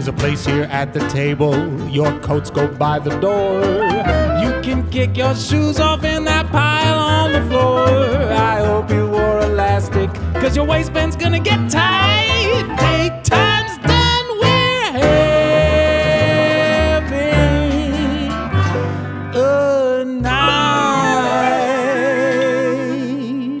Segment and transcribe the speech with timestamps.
[0.00, 1.54] There's a place here at the table.
[1.90, 3.60] Your coats go by the door.
[4.42, 7.86] You can kick your shoes off in that pile on the floor.
[8.32, 10.10] I hope you wore elastic,
[10.40, 12.64] cause your waistband's gonna get tight.
[12.78, 14.92] Take time's done, we're
[17.02, 18.32] having
[19.34, 20.40] a night.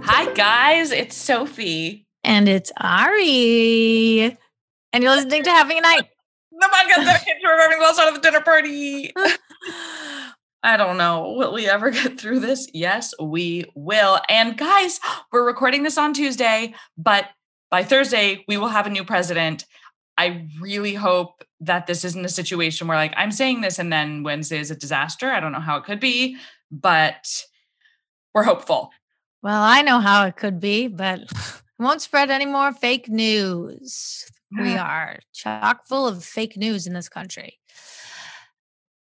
[0.06, 0.90] Hi, guys.
[0.90, 2.06] It's Sophie.
[2.24, 4.38] And it's Ari.
[4.94, 6.08] And you're listening to Having a Night.
[6.60, 9.12] The podcast dedicated to remembering the start of the dinner party.
[10.62, 11.32] I don't know.
[11.38, 12.68] Will we ever get through this?
[12.74, 14.20] Yes, we will.
[14.28, 15.00] And guys,
[15.32, 17.26] we're recording this on Tuesday, but
[17.70, 19.64] by Thursday, we will have a new president.
[20.18, 24.22] I really hope that this isn't a situation where, like, I'm saying this and then
[24.22, 25.30] Wednesday is a disaster.
[25.30, 26.36] I don't know how it could be,
[26.70, 27.42] but
[28.34, 28.90] we're hopeful.
[29.42, 31.20] Well, I know how it could be, but
[31.78, 34.30] won't spread any more fake news.
[34.56, 37.58] We are chock full of fake news in this country.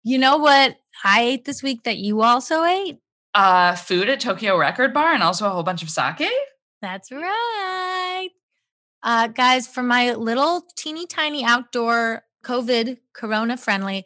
[0.04, 3.00] You know what I ate this week that you also ate?
[3.34, 6.22] Uh, food at Tokyo Record Bar and also a whole bunch of sake.
[6.82, 8.30] That's right.
[9.04, 14.06] Uh, guys, for my little teeny tiny outdoor COVID corona friendly,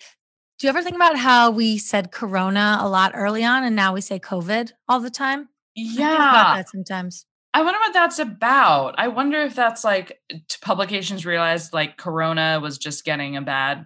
[0.60, 3.94] do you ever think about how we said corona a lot early on and now
[3.94, 5.50] we say COVID all the time?
[5.78, 6.54] I think about Yeah.
[6.56, 7.26] that sometimes.
[7.56, 8.96] I wonder what that's about.
[8.98, 10.20] I wonder if that's like
[10.62, 13.86] publications realized like Corona was just getting a bad,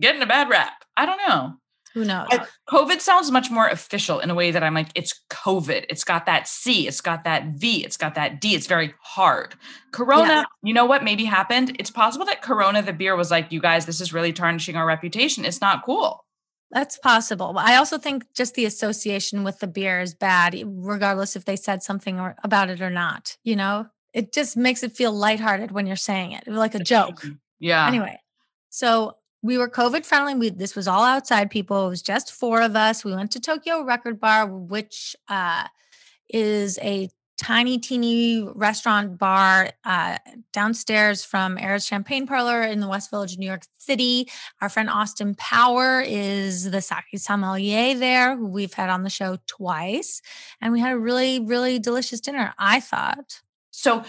[0.00, 0.82] getting a bad rap.
[0.96, 1.52] I don't know.
[1.92, 2.26] Who knows?
[2.30, 5.84] I- COVID sounds much more official in a way that I'm like, it's COVID.
[5.88, 8.54] It's got that C, it's got that V, it's got that D.
[8.54, 9.54] It's very hard.
[9.92, 10.44] Corona, Yeah.
[10.62, 11.76] you know what maybe happened?
[11.78, 14.86] It's possible that Corona, the beer, was like, you guys, this is really tarnishing our
[14.86, 15.44] reputation.
[15.44, 16.25] It's not cool.
[16.70, 17.54] That's possible.
[17.56, 21.82] I also think just the association with the beer is bad, regardless if they said
[21.82, 23.36] something or, about it or not.
[23.44, 27.24] You know, it just makes it feel lighthearted when you're saying it, like a joke.
[27.60, 27.86] Yeah.
[27.86, 28.18] Anyway,
[28.68, 30.34] so we were COVID friendly.
[30.34, 31.86] We this was all outside people.
[31.86, 33.04] It was just four of us.
[33.04, 35.64] We went to Tokyo Record Bar, which uh,
[36.28, 40.18] is a tiny, teeny restaurant bar uh,
[40.52, 44.28] downstairs from Air's Champagne Parlor in the West Village, New York City.
[44.60, 49.38] Our friend Austin Power is the sake sommelier there, who we've had on the show
[49.46, 50.22] twice,
[50.60, 52.54] and we had a really, really delicious dinner.
[52.58, 53.40] I thought.
[53.70, 54.04] So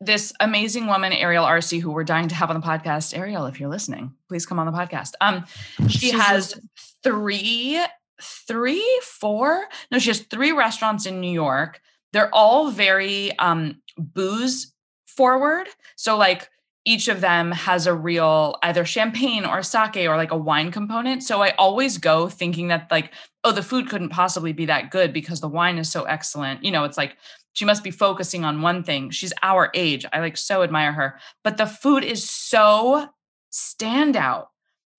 [0.00, 3.16] this amazing woman, Ariel Arce, who we're dying to have on the podcast.
[3.16, 5.12] Ariel, if you're listening, please come on the podcast.
[5.20, 5.44] Um,
[5.88, 6.68] she She's has listening.
[7.02, 7.84] three,
[8.20, 9.64] three, four.
[9.90, 11.80] No, she has three restaurants in New York.
[12.16, 14.72] They're all very um booze
[15.06, 15.66] forward.
[15.96, 16.48] So like
[16.86, 21.22] each of them has a real either champagne or sake or like a wine component.
[21.24, 23.12] So I always go thinking that like,
[23.44, 26.64] oh, the food couldn't possibly be that good because the wine is so excellent.
[26.64, 27.18] You know, it's like
[27.52, 29.10] she must be focusing on one thing.
[29.10, 30.06] She's our age.
[30.10, 31.18] I like so admire her.
[31.44, 33.10] But the food is so
[33.52, 34.46] standout.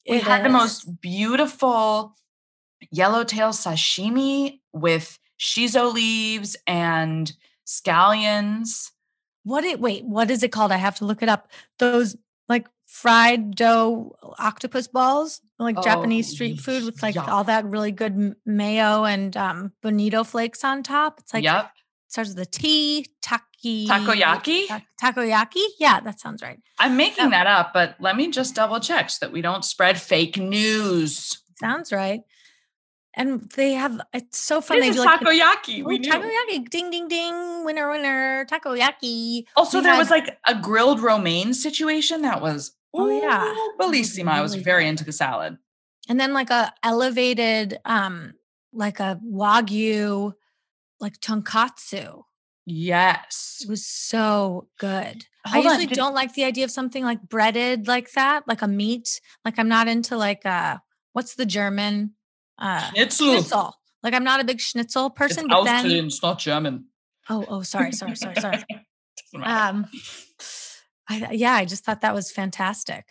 [0.07, 2.15] We It had the most beautiful
[2.91, 7.31] yellowtail sashimi with shiso leaves and
[7.65, 8.91] scallions.
[9.43, 10.71] What it wait, what is it called?
[10.71, 11.49] I have to look it up.
[11.79, 12.15] Those
[12.49, 17.91] like fried dough octopus balls, like Japanese Oh, street food with like all that really
[17.91, 21.19] good mayo and um bonito flakes on top.
[21.19, 21.71] It's like yep.
[22.07, 24.67] starts with a T, taki Takoyaki?
[24.67, 25.63] ta- takoyaki.
[25.79, 26.59] Yeah, that sounds right.
[26.79, 27.29] I'm making Oh.
[27.29, 31.41] that up, but let me just double check so that we don't spread fake news.
[31.59, 32.21] Sounds right.
[33.17, 34.77] And they have it's so fun.
[34.77, 35.81] It They do like takoyaki.
[35.83, 36.09] Oh, we knew.
[36.11, 39.43] takoyaki, ding ding ding, winner winner, takoyaki.
[39.57, 43.53] Also, We there had- was like a grilled romaine situation that was Oh, yeah.
[43.79, 44.29] bellissima.
[44.29, 45.57] I was very into the salad.
[46.09, 48.33] and then like a elevated um
[48.71, 50.33] like a wagyu
[51.01, 52.23] like tonkatsu
[52.65, 53.59] Yes.
[53.63, 57.03] it was so good i Hold on, usually did- don't like the idea of something
[57.03, 60.77] like breaded like that like a meat like i'm not into like uh
[61.13, 62.13] what's the german
[62.59, 63.33] uh Schnitzel.
[63.33, 66.85] schnitzel like i'm not a big schnitzel It's person but then Austrian, it's not German.
[67.29, 68.63] oh oh sorry sorry sorry sorry
[69.43, 69.85] um
[71.09, 73.05] I, yeah i just thought that was fantastic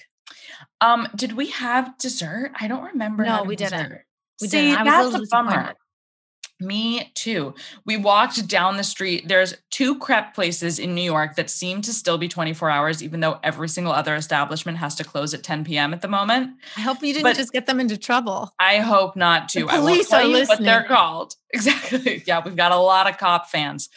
[0.81, 2.52] Um, did we have dessert?
[2.60, 3.25] I don't remember.
[3.25, 3.93] No, we didn't.
[4.40, 4.78] We See, didn't.
[4.78, 5.75] I was a that's little a bummer.
[6.58, 7.54] Me too.
[7.84, 9.28] We walked down the street.
[9.28, 13.20] There's two crepe places in New York that seem to still be 24 hours, even
[13.20, 15.92] though every single other establishment has to close at 10 p.m.
[15.92, 16.52] at the moment.
[16.76, 18.54] I hope you didn't But- just get them into trouble.
[18.58, 19.60] I hope not to.
[19.60, 21.34] The I won't police tell are you what they're called.
[21.54, 22.22] Exactly.
[22.26, 23.88] Yeah, we've got a lot of cop fans.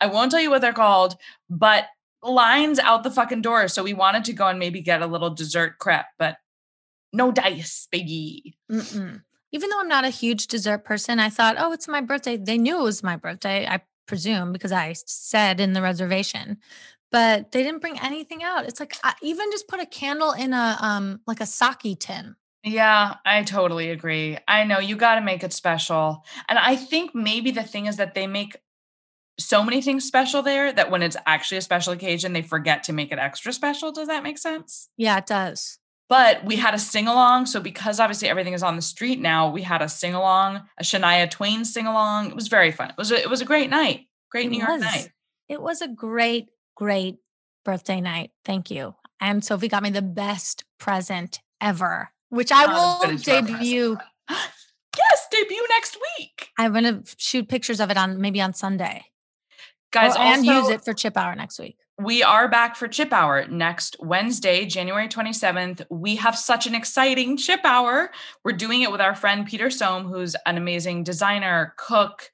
[0.00, 1.16] I won't tell you what they're called,
[1.48, 1.86] but
[2.22, 3.68] lines out the fucking door.
[3.68, 6.36] So we wanted to go and maybe get a little dessert crepe, but
[7.14, 8.56] no dice, baby.
[8.70, 9.22] Mm-mm.
[9.56, 12.36] Even though I'm not a huge dessert person, I thought, oh, it's my birthday.
[12.36, 16.58] They knew it was my birthday, I presume, because I said in the reservation.
[17.10, 18.66] But they didn't bring anything out.
[18.66, 22.36] It's like I even just put a candle in a um like a sake tin.
[22.64, 24.36] Yeah, I totally agree.
[24.46, 26.22] I know you got to make it special.
[26.50, 28.58] And I think maybe the thing is that they make
[29.38, 32.92] so many things special there that when it's actually a special occasion, they forget to
[32.92, 33.90] make it extra special.
[33.90, 34.90] Does that make sense?
[34.98, 35.78] Yeah, it does.
[36.08, 37.46] But we had a sing along.
[37.46, 40.82] So, because obviously everything is on the street now, we had a sing along, a
[40.84, 42.28] Shania Twain sing along.
[42.28, 42.90] It was very fun.
[42.90, 44.06] It was a, it was a great night.
[44.30, 44.80] Great It New York was.
[44.82, 45.10] night.
[45.48, 47.16] It was a great, great
[47.64, 48.30] birthday night.
[48.44, 48.94] Thank you.
[49.20, 53.98] And Sophie got me the best present ever, which I will good as your debut.
[54.30, 56.50] yes, debut next week.
[56.58, 59.06] I'm gonna shoot pictures of it on maybe on Sunday.
[59.92, 61.78] Guys, Or- and use it for chip hour next week.
[61.98, 67.38] We are back for chip hour next wednesday january 27th we have such an exciting
[67.38, 68.10] chip hour
[68.44, 72.30] we're doing it with our friend peter som who's an amazing designer cook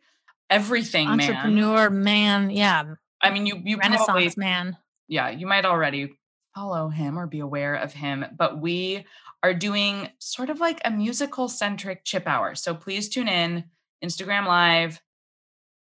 [0.50, 2.50] everything man Entrepreneur man.
[2.50, 2.94] Yeah.
[3.20, 4.76] i mean you you Renaissance probably man.
[5.06, 6.18] yeah you might already
[6.56, 9.06] follow him or be aware of him but we
[9.44, 13.62] are doing sort of like a musical centric chip hour so please tune in
[14.04, 15.00] instagram live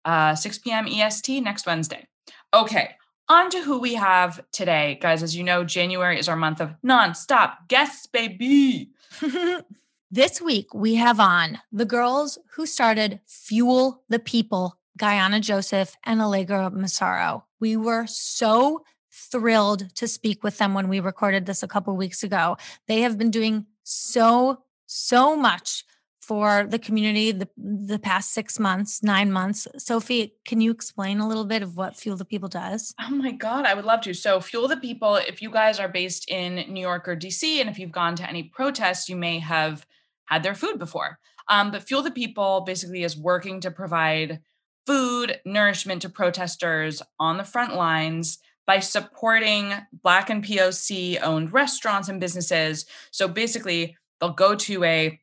[0.05, 2.07] uh 6 p.m est next wednesday
[2.53, 2.95] okay
[3.29, 6.73] on to who we have today guys as you know january is our month of
[6.83, 8.89] non-stop guests baby
[10.11, 16.21] this week we have on the girls who started Fuel the People, Guyana Joseph and
[16.21, 17.45] Allegra Massaro.
[17.59, 22.23] We were so thrilled to speak with them when we recorded this a couple weeks
[22.23, 22.57] ago.
[22.87, 25.83] They have been doing so, so much
[26.31, 29.67] for the community the, the past six months, nine months.
[29.75, 32.95] Sophie, can you explain a little bit of what Fuel the People does?
[33.01, 34.13] Oh my God, I would love to.
[34.13, 37.69] So, Fuel the People, if you guys are based in New York or DC, and
[37.69, 39.85] if you've gone to any protests, you may have
[40.23, 41.19] had their food before.
[41.49, 44.39] Um, but Fuel the People basically is working to provide
[44.87, 52.07] food, nourishment to protesters on the front lines by supporting Black and POC owned restaurants
[52.07, 52.85] and businesses.
[53.11, 55.20] So basically, they'll go to a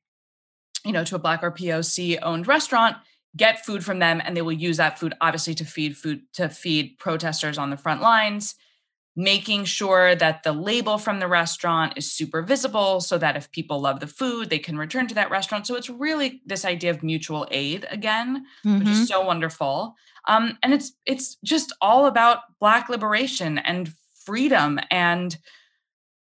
[0.85, 2.97] you know to a black or poc owned restaurant
[3.37, 6.49] get food from them and they will use that food obviously to feed food to
[6.49, 8.55] feed protesters on the front lines
[9.17, 13.81] making sure that the label from the restaurant is super visible so that if people
[13.81, 17.03] love the food they can return to that restaurant so it's really this idea of
[17.03, 18.93] mutual aid again which Mhm.
[18.93, 19.95] is so wonderful
[20.29, 23.93] um, and it's it's just all about black liberation and
[24.25, 25.37] freedom and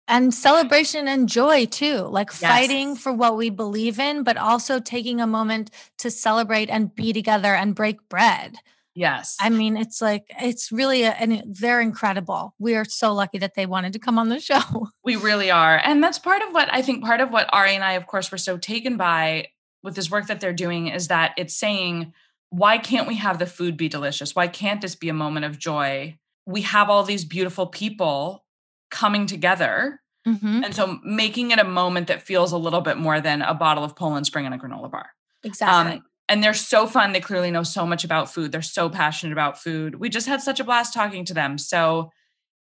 [0.08, 2.40] and celebration and joy too like Yes.
[2.40, 7.12] fighting for what we believe in but also taking a moment to celebrate and be
[7.12, 8.56] together and break bread
[8.94, 13.38] yes i mean it's like it's really a, and they're incredible we are so lucky
[13.38, 15.80] that they wanted to come on the show We really are.
[15.82, 18.30] And that's part of what I think part of what Ari and I, of course,
[18.30, 19.48] were so taken by
[19.82, 22.12] with this work that they're doing is that it's saying,
[22.50, 24.34] why can't we have the food be delicious?
[24.34, 26.18] Why can't this be a moment of joy?
[26.44, 28.44] We have all these beautiful people
[28.90, 30.00] coming together.
[30.26, 30.64] Mhm.
[30.64, 33.84] And so making it a moment that feels a little bit more than a bottle
[33.84, 35.10] of Poland Spring and a granola bar.
[35.44, 37.12] exactly Um, and they're so fun.
[37.12, 38.52] They clearly know so much about food.
[38.52, 39.94] They're so passionate about food.
[39.94, 41.56] We just had such a blast talking to them.
[41.56, 42.10] So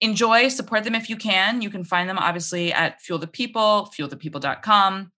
[0.01, 1.61] enjoy, support them if you can.
[1.61, 5.11] You can find them obviously at Fuel the People, fuelthepeople.com.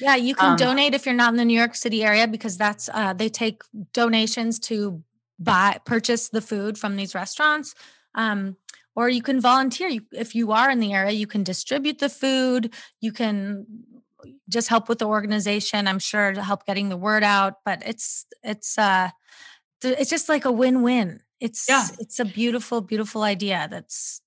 [0.00, 2.56] yeah you can um, donate if you're not in the new york city area because
[2.58, 5.02] that's uh, they take donations to
[5.38, 7.74] buy purchase the food from these restaurants
[8.16, 8.56] um,
[8.96, 12.08] or you can volunteer you, if you are in the area you can distribute the
[12.08, 13.66] food you can
[14.48, 18.26] just help with the organization i'm sure to help getting the word out but it's
[18.42, 19.08] it's uh
[19.82, 21.86] it's just like a win-win it's Yeah.
[21.98, 24.20] it's a beautiful beautiful idea that's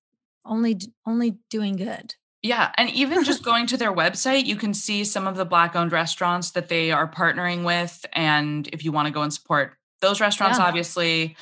[0.45, 2.71] only only doing good Yeah.
[2.77, 5.91] And even just going to their website, you can see some of the Black owned
[5.91, 8.05] restaurants that they are partnering with.
[8.13, 10.65] And if you want to go and support those restaurants, Yeah.
[10.67, 11.35] obviously.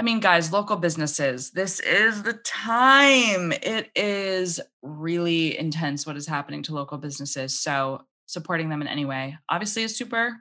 [0.00, 3.52] I mean, guys, local businesses, this is the time.
[3.52, 7.60] It is really intense what is happening to local businesses.
[7.60, 10.38] So supporting them in any way obviously is super,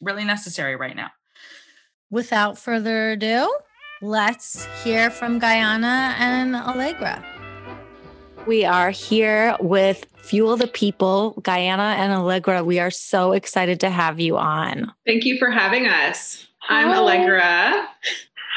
[0.00, 1.10] really necessary right now.
[2.10, 3.56] Without further ado,
[4.02, 7.24] let's hear from Guyana and Allegra.
[8.48, 12.64] We are here with Fuel the People, Guyana and Allegra.
[12.64, 14.92] We are so excited to have you on.
[15.06, 16.48] Thank you for having us.
[16.68, 17.88] I'm Allegra.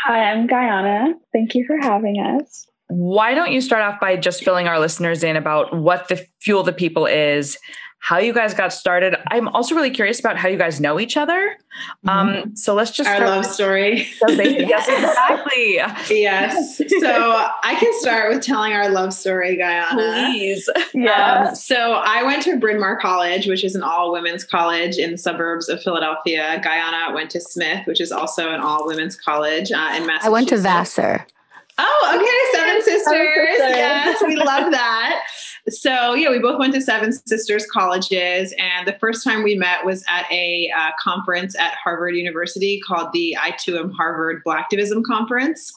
[0.06, 1.14] Hi, I'm Guyana.
[1.32, 2.66] Thank you for having us.
[2.88, 6.64] Why don't you start off by just filling our listeners in about what the Fuel
[6.64, 7.58] the People is,
[8.04, 9.16] how you guys got started.
[9.28, 11.56] I'm also really curious about how you guys know each other.
[12.04, 12.10] Mm-hmm.
[12.10, 14.08] Um, so let's just our love story.
[14.28, 15.76] yes, exactly.
[16.20, 16.78] yes.
[16.78, 20.32] So I can start with telling our love story, Guyana.
[20.32, 20.68] Please.
[20.96, 21.50] Yeah.
[21.50, 25.12] Um, so I went to Bryn Mawr College, which is an all women's college in
[25.12, 26.60] the suburbs of Philadelphia.
[26.64, 30.26] Guyana went to Smith, which is also an all women's college uh, in Massachusetts.
[30.26, 31.28] I went to Vassar.
[31.84, 32.60] Oh, okay.
[32.60, 33.58] Seven sisters.
[33.58, 35.24] Yes, we love that.
[35.70, 38.54] So, yeah, we both went to Seven Sisters colleges.
[38.58, 43.12] And the first time we met was at a uh, conference at Harvard University called
[43.14, 45.72] the I Too Am Harvard Blacktivism Conference.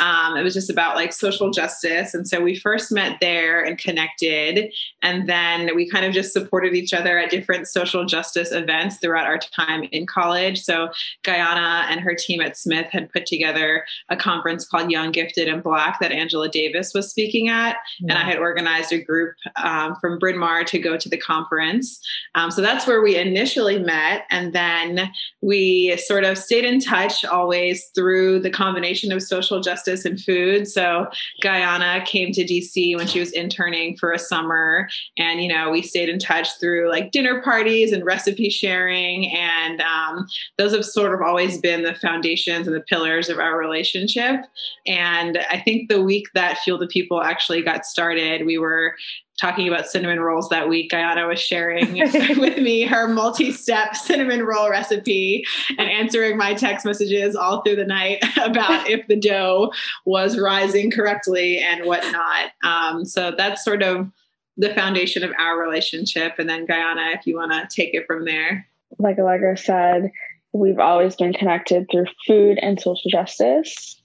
[0.00, 2.14] Um, it was just about like social justice.
[2.14, 4.72] And so we first met there and connected.
[5.02, 9.26] And then we kind of just supported each other at different social justice events throughout
[9.26, 10.60] our time in college.
[10.60, 10.90] So
[11.22, 15.62] Guyana and her team at Smith had put together a conference called Young, Gifted, and
[15.62, 17.76] Black that Angela Davis was speaking at.
[18.00, 18.10] Yeah.
[18.10, 22.00] And I had organized a group um, from Bryn Mawr to go to the conference.
[22.34, 24.24] Um, so that's where we initially met.
[24.30, 29.80] And then we sort of stayed in touch always through the combination of social justice
[29.80, 30.68] justice and food.
[30.68, 31.06] So
[31.42, 34.88] Guyana came to DC when she was interning for a summer.
[35.16, 39.30] And, you know, we stayed in touch through like dinner parties and recipe sharing.
[39.30, 40.26] And um,
[40.58, 44.40] those have sort of always been the foundations and the pillars of our relationship.
[44.86, 48.96] And I think the week that Fuel the People actually got started, we were
[49.40, 51.92] talking about cinnamon rolls that week, Guyana was sharing
[52.38, 57.76] with me her multi step cinnamon roll recipe and answering my text messages all through
[57.76, 59.72] the night about if the dough
[60.04, 62.50] was rising correctly and whatnot.
[62.62, 64.10] Um, so that's sort of
[64.56, 66.34] the foundation of our relationship.
[66.38, 68.66] And then, Guyana, if you want to take it from there.
[68.98, 70.10] Like Allegra said,
[70.52, 73.99] we've always been connected through food and social justice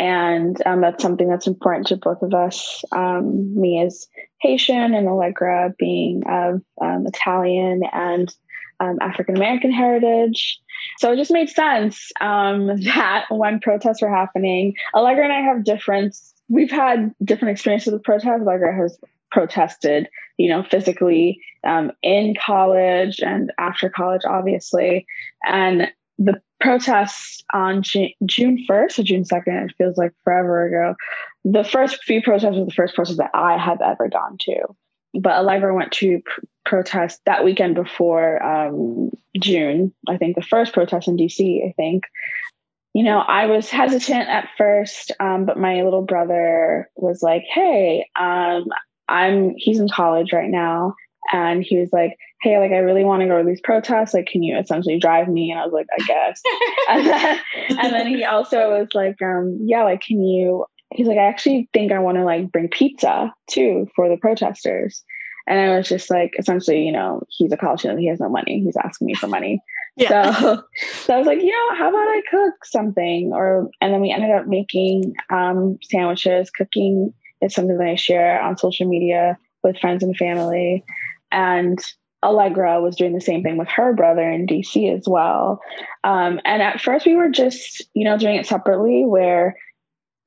[0.00, 2.82] and um, that's something that's important to both of us.
[2.90, 4.08] Um, me as
[4.40, 8.34] Haitian and Allegra being of um, Italian and
[8.80, 10.58] um, African American heritage.
[10.98, 15.64] So it just made sense um, that when protests were happening, Allegra and I have
[15.64, 16.16] different.
[16.48, 18.40] We've had different experiences with protests.
[18.40, 18.98] Allegra has
[19.30, 25.06] protested, you know, physically um, in college and after college, obviously,
[25.44, 30.94] and the protests on June 1st or June 2nd, it feels like forever ago.
[31.44, 34.66] The first few protests were the first protests that I have ever gone to.
[35.14, 39.10] But Allegra went to pr- protest that weekend before um,
[39.40, 39.92] June.
[40.06, 42.04] I think the first protest in DC, I think.
[42.92, 48.06] You know, I was hesitant at first, um, but my little brother was like, hey,
[48.18, 48.66] um,
[49.08, 50.94] I'm he's in college right now
[51.32, 54.14] and he was like, "Hey, like I really want to go to these protests.
[54.14, 56.42] Like, can you essentially drive me?" And I was like, "I guess."
[56.88, 57.40] and, then,
[57.78, 61.68] and then he also was like, um, "Yeah, like can you?" He's like, "I actually
[61.72, 65.04] think I want to like bring pizza too for the protesters."
[65.46, 67.98] And I was just like, essentially, you know, he's a college student.
[67.98, 68.60] He has no money.
[68.60, 69.60] He's asking me for money.
[69.96, 70.32] Yeah.
[70.32, 70.62] So,
[71.04, 73.32] so I was like, you know, how about I cook something?
[73.34, 76.50] Or and then we ended up making um, sandwiches.
[76.50, 80.84] Cooking is something that I share on social media with friends and family.
[81.32, 81.78] And
[82.22, 85.60] Allegra was doing the same thing with her brother in DC as well.
[86.04, 89.56] Um, and at first, we were just, you know, doing it separately where,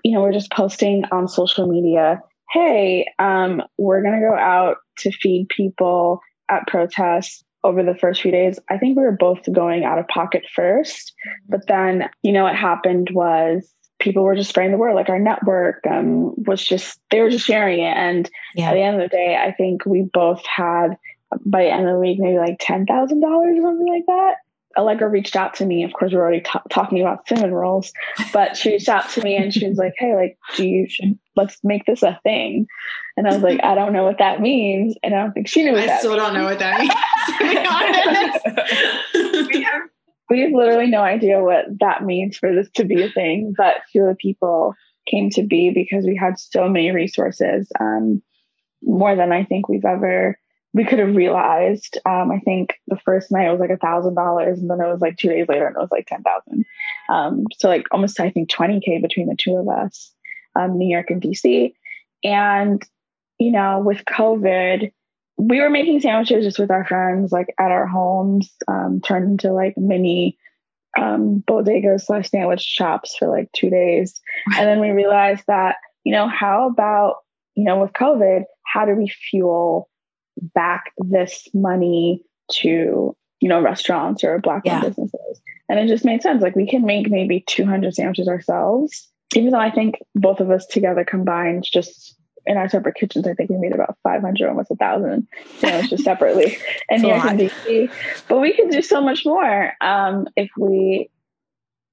[0.03, 2.21] you know, we're just posting on social media,
[2.51, 6.19] hey, um, we're going to go out to feed people
[6.49, 8.59] at protests over the first few days.
[8.69, 11.13] I think we were both going out of pocket first.
[11.47, 14.95] But then, you know, what happened was people were just spreading the word.
[14.95, 17.95] Like our network um, was just, they were just sharing it.
[17.95, 18.69] And yeah.
[18.69, 20.97] at the end of the day, I think we both had
[21.45, 24.35] by the end of the week, maybe like $10,000 or something like that.
[24.75, 25.83] Allegra reached out to me.
[25.83, 27.93] Of course, we're already t- talking about cinnamon rolls,
[28.31, 31.19] but she reached out to me and she was like, "Hey, like, do you should
[31.35, 32.65] let's make this a thing?"
[33.15, 35.63] And I was like, "I don't know what that means," and I don't think she
[35.63, 35.77] knew.
[35.77, 36.23] I still means.
[36.23, 36.91] don't know what that means.
[39.53, 39.81] we have
[40.29, 43.75] we have literally no idea what that means for this to be a thing, but
[43.91, 44.73] Fuel the People
[45.09, 48.21] came to be because we had so many resources, um,
[48.81, 50.39] more than I think we've ever
[50.73, 51.99] we could have realized.
[52.05, 54.91] Um, I think the first night it was like a thousand dollars, and then it
[54.91, 56.65] was like two days later, and it was like ten thousand.
[57.09, 60.11] Um, so like almost I think twenty k between the two of us,
[60.59, 61.73] um, New York and DC,
[62.23, 62.81] and
[63.39, 64.91] you know with COVID,
[65.37, 69.51] we were making sandwiches just with our friends, like at our homes, um, turned into
[69.51, 70.37] like mini
[70.97, 74.19] um, bodegas slash sandwich shops for like two days.
[74.57, 77.17] And then we realized that, you know, how about,
[77.55, 79.89] you know, with COVID, how do we fuel
[80.41, 84.81] back this money to, you know, restaurants or black yeah.
[84.81, 85.41] businesses?
[85.69, 86.41] And it just made sense.
[86.41, 90.65] Like we can make maybe 200 sandwiches ourselves, even though I think both of us
[90.65, 94.75] together combined just in our separate kitchens, I think we made about 500, almost a
[94.75, 95.27] thousand
[95.59, 96.57] sandwiches separately
[96.89, 97.91] in New York and DC.
[98.27, 101.09] But we can do so much more um, if we,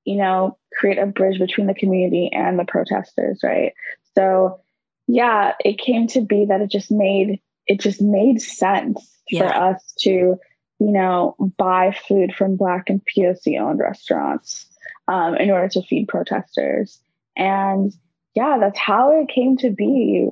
[0.05, 3.73] you know, create a bridge between the community and the protesters, right?
[4.17, 4.61] So,
[5.07, 9.43] yeah, it came to be that it just made it just made sense yeah.
[9.43, 10.37] for us to, you
[10.81, 14.67] know, buy food from Black and POC owned restaurants
[15.07, 17.01] um, in order to feed protesters.
[17.37, 17.95] And
[18.35, 20.31] yeah, that's how it came to be.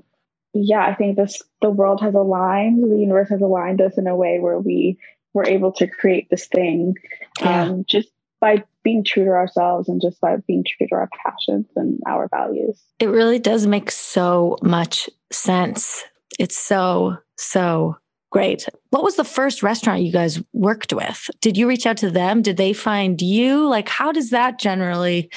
[0.52, 4.16] Yeah, I think this the world has aligned, the universe has aligned us in a
[4.16, 4.98] way where we
[5.32, 6.94] were able to create this thing
[7.40, 7.66] yeah.
[7.66, 8.08] um, just
[8.40, 12.26] by being true to ourselves and just by being true to our passions and our
[12.28, 12.82] values.
[12.98, 16.02] It really does make so much sense.
[16.38, 17.96] It's so, so
[18.30, 18.68] Great.
[18.90, 21.30] What was the first restaurant you guys worked with?
[21.40, 22.42] Did you reach out to them?
[22.42, 23.66] Did they find you?
[23.66, 25.30] Like, how does that generally?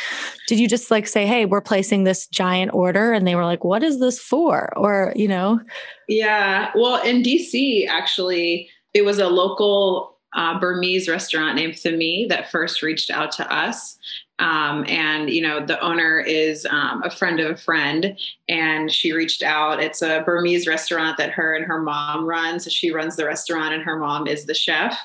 [0.48, 3.14] Did you just like say, hey, we're placing this giant order?
[3.14, 4.78] And they were like, what is this for?
[4.78, 5.62] Or, you know?
[6.10, 6.72] Yeah.
[6.76, 12.82] Well, in DC, actually, it was a local uh, Burmese restaurant named Thamee that first
[12.82, 13.98] reached out to us.
[14.42, 18.18] Um, and you know the owner is um, a friend of a friend
[18.50, 19.82] and she reached out.
[19.82, 23.74] It's a burmese restaurant that her and her mom run so she runs the restaurant
[23.74, 24.98] and her mom is the chef.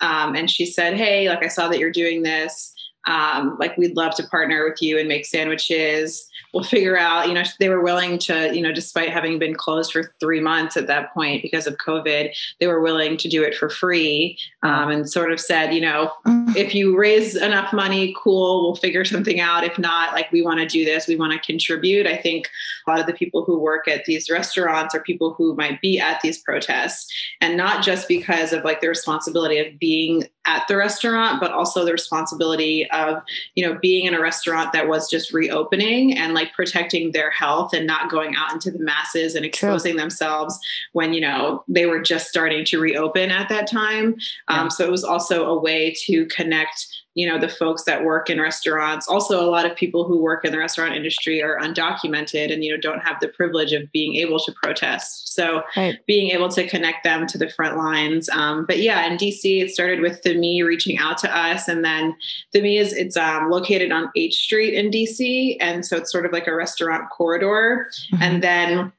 [0.00, 2.74] Um, and she said hey like i saw that you're doing this
[3.06, 6.28] um, like we'd love to partner with you and make sandwiches.
[6.52, 9.92] We'll figure out you know they were willing to you know despite having been closed
[9.92, 13.54] for three months at that point because of covid they were willing to do it
[13.54, 16.56] for free um, and sort of said you know mm.
[16.56, 19.64] if you raise enough money cool we'll figure something out.
[19.64, 22.06] If not like we want to do this we want to contribute.
[22.06, 22.48] I think
[22.86, 26.00] a lot of the people who work at these restaurants are people who might be
[26.00, 30.76] at these protests and not just because of like the responsibility of being at the
[30.76, 33.22] restaurant but also the responsibility of
[33.54, 37.74] you know being in a restaurant that was just reopening and like protecting their health
[37.74, 40.00] and not going out into the masses and exposing True.
[40.00, 40.58] themselves
[40.92, 44.16] when you know they were just starting to reopen at that time
[44.48, 44.62] yeah.
[44.62, 48.30] um, so it was also a way to connect you know the folks that work
[48.30, 52.52] in restaurants also a lot of people who work in the restaurant industry are undocumented
[52.52, 55.98] and you know don't have the privilege of being able to protest so right.
[56.06, 59.70] being able to connect them to the front lines um, but yeah in dc it
[59.70, 62.14] started with Thamee reaching out to us and then
[62.54, 66.32] Thamee is it's um, located on h street in dc and so it's sort of
[66.32, 68.22] like a restaurant corridor mm-hmm.
[68.22, 68.92] and then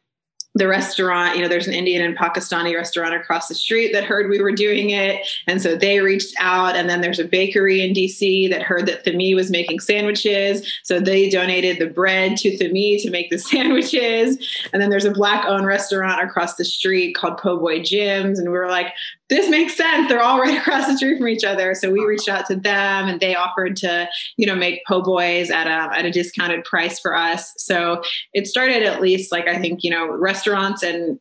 [0.54, 4.30] the restaurant, you know, there's an Indian and Pakistani restaurant across the street that heard
[4.30, 5.26] we were doing it.
[5.48, 6.76] And so they reached out.
[6.76, 10.70] And then there's a bakery in DC that heard that Thamee was making sandwiches.
[10.84, 14.38] So they donated the bread to Thamee to make the sandwiches.
[14.74, 18.38] And then there's a black owned restaurant across the street called Po' Boy Jim's.
[18.38, 18.94] And we were like,
[19.32, 20.10] this makes sense.
[20.10, 21.74] They're all right across the street from each other.
[21.74, 25.50] So we reached out to them and they offered to, you know, make po' boys
[25.50, 27.54] at a, at a discounted price for us.
[27.58, 31.18] So it started at least like, I think, you know, restaurants and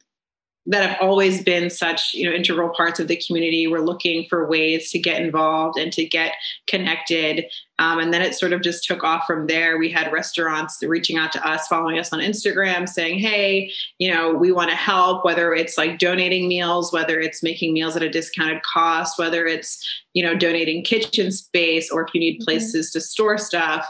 [0.67, 4.47] that have always been such you know integral parts of the community we're looking for
[4.47, 6.35] ways to get involved and to get
[6.67, 7.47] connected
[7.81, 11.17] um, and then it sort of just took off from there we had restaurants reaching
[11.17, 15.25] out to us following us on instagram saying hey you know we want to help
[15.25, 19.85] whether it's like donating meals whether it's making meals at a discounted cost whether it's
[20.13, 22.45] you know donating kitchen space or if you need mm-hmm.
[22.45, 22.99] places mm-hmm.
[22.99, 23.87] to store stuff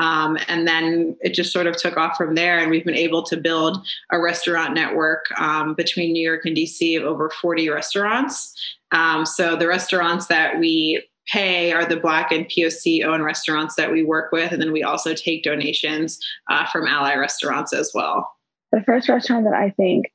[0.00, 3.22] um, and then it just sort of took off from there and we've been able
[3.22, 8.54] to build a restaurant network um, between new york and dc of over 40 restaurants
[8.92, 13.92] um, so the restaurants that we pay are the black and poc owned restaurants that
[13.92, 14.52] we work with.
[14.52, 16.18] And then we also take donations
[16.50, 18.30] uh, from ally restaurants as well.
[18.72, 20.06] The first restaurant that i think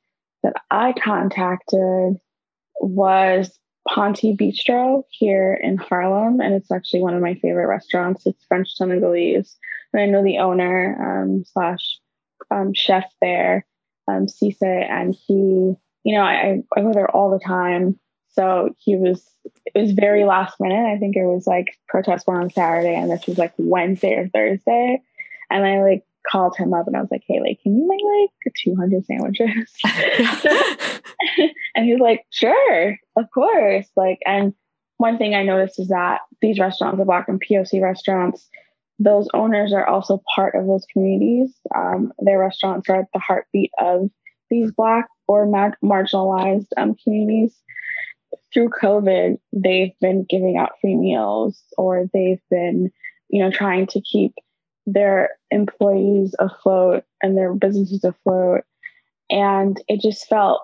[0.42, 2.16] that i contacted
[2.80, 8.26] was Ponty Bistro here in Harlem, and it's actually one of my favorite restaurants.
[8.26, 9.56] It's French Senegalese,
[9.92, 11.98] and I know the owner um, slash
[12.50, 13.66] um, chef there,
[14.06, 15.34] um, Cisse, and he,
[16.04, 17.98] you know, I I go there all the time.
[18.32, 19.24] So he was
[19.74, 20.86] it was very last minute.
[20.86, 24.28] I think it was like protest one on Saturday, and this was like Wednesday or
[24.28, 25.02] Thursday,
[25.50, 28.00] and I like called him up and I was like, hey, like, can you make
[28.44, 29.74] like 200 sandwiches?
[31.74, 33.86] and he's like, sure, of course.
[33.96, 34.54] Like, and
[34.98, 38.48] one thing I noticed is that these restaurants, the Black and POC restaurants,
[38.98, 41.54] those owners are also part of those communities.
[41.74, 44.10] Um, their restaurants are at the heartbeat of
[44.50, 47.56] these Black or mar- marginalized um, communities.
[48.52, 52.90] Through COVID, they've been giving out free meals or they've been,
[53.28, 54.34] you know, trying to keep
[54.86, 58.62] their employees afloat and their businesses afloat.
[59.28, 60.62] And it just felt,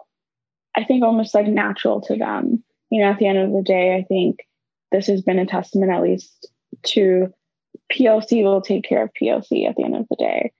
[0.75, 2.65] I think, almost like natural to them.
[2.91, 4.39] You know, at the end of the day, I think
[4.91, 6.49] this has been a testament, at least
[6.87, 7.33] to
[7.93, 10.53] POC will take care of POC at the end of the day.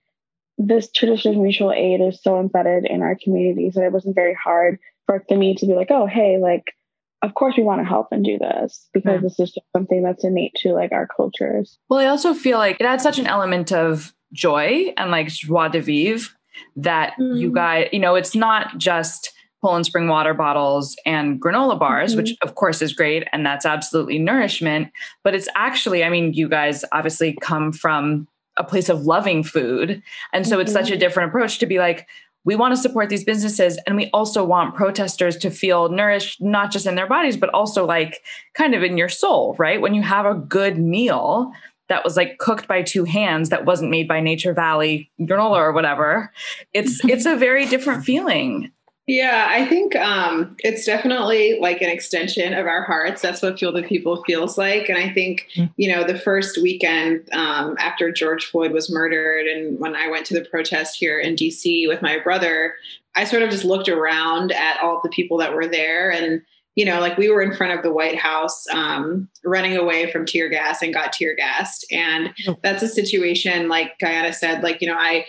[0.59, 4.35] This tradition of mutual aid is so embedded in our communities that it wasn't very
[4.35, 6.73] hard for me to be like, oh, hey, like,
[7.23, 9.21] of course we want to help and do this because yeah.
[9.21, 11.79] this is just something that's innate to like our cultures.
[11.89, 15.69] Well, I also feel like it adds such an element of joy and like joie
[15.69, 16.29] de vivre
[16.77, 17.39] that mm.
[17.39, 22.19] you guys, you know, it's not just Poland Spring water bottles and granola bars, mm-hmm.
[22.19, 23.27] which of course is great.
[23.33, 24.91] And that's absolutely nourishment.
[25.25, 30.03] But it's actually, I mean, you guys obviously come from a place of loving food.
[30.33, 30.63] And so mm-hmm.
[30.63, 31.01] it's such a mm-hmm.
[31.01, 32.07] different approach to be like,
[32.47, 36.71] we want to support these businesses and we also want protesters to feel nourished not
[36.71, 38.23] just in their bodies but also like
[38.55, 39.83] kind of in your soul right?
[39.83, 41.53] When you have a good meal
[41.89, 45.73] that was like cooked by two hands that wasn't made by nature valley granola or
[45.73, 46.33] whatever
[46.73, 48.73] it's it's a very different feeling
[49.07, 53.23] yeah, I think um, it's definitely like an extension of our hearts.
[53.23, 54.89] That's what Fuel the People feels like.
[54.89, 55.73] And I think, mm.
[55.77, 60.27] you know, the first weekend um, after George Floyd was murdered, and when I went
[60.27, 62.75] to the protest here in DC with my brother,
[63.15, 66.43] I sort of just looked around at all the people that were there and
[66.77, 70.27] you know, like we were in front of the White House um, running away from
[70.27, 71.87] tear gas and got tear gassed.
[71.91, 72.59] And oh.
[72.63, 75.25] that's a situation, like Guyana said, like, you know, I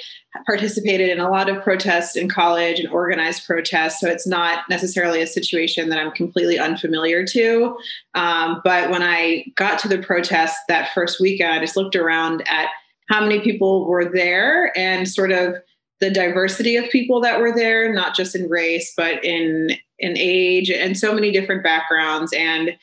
[0.46, 4.02] participated in a lot of protests in college and organized protests.
[4.02, 7.78] So it's not necessarily a situation that I'm completely unfamiliar to.
[8.14, 12.44] Um, but when I got to the protest that first weekend, I just looked around
[12.50, 12.68] at
[13.10, 15.56] how many people were there and sort of
[16.00, 20.70] the diversity of people that were there, not just in race, but in in age
[20.70, 22.34] and so many different backgrounds.
[22.34, 22.78] And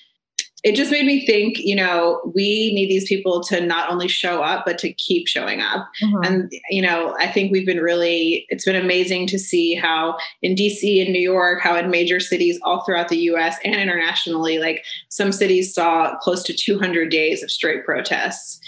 [0.65, 4.43] it just made me think, you know, we need these people to not only show
[4.43, 5.87] up, but to keep showing up.
[6.03, 6.25] Mm-hmm.
[6.25, 10.55] And, you know, I think we've been really, it's been amazing to see how in
[10.55, 14.87] DC and New York, how in major cities all throughout the US and internationally, like
[15.11, 18.59] some cities saw close to 200 days of straight protests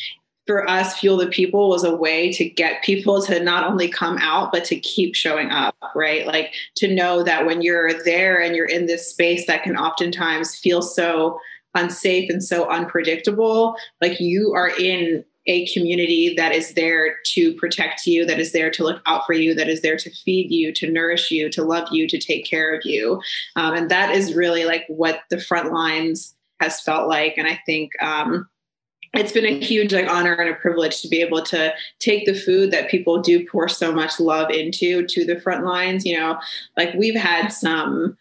[0.46, 4.16] for us, Fuel the People was a way to get people to not only come
[4.18, 6.26] out, but to keep showing up, right?
[6.26, 10.56] Like to know that when you're there and you're in this space that can oftentimes
[10.56, 11.38] feel so
[11.74, 18.06] unsafe and so unpredictable, like you are in a community that is there to protect
[18.06, 20.72] you, that is there to look out for you, that is there to feed you,
[20.72, 23.20] to nourish you, to love you, to take care of you.
[23.54, 27.34] Um, and that is really like what the front lines has felt like.
[27.36, 28.48] And I think, um,
[29.16, 32.34] it's been a huge like honor and a privilege to be able to take the
[32.34, 36.38] food that people do pour so much love into to the front lines you know?
[36.76, 38.16] Like we've had some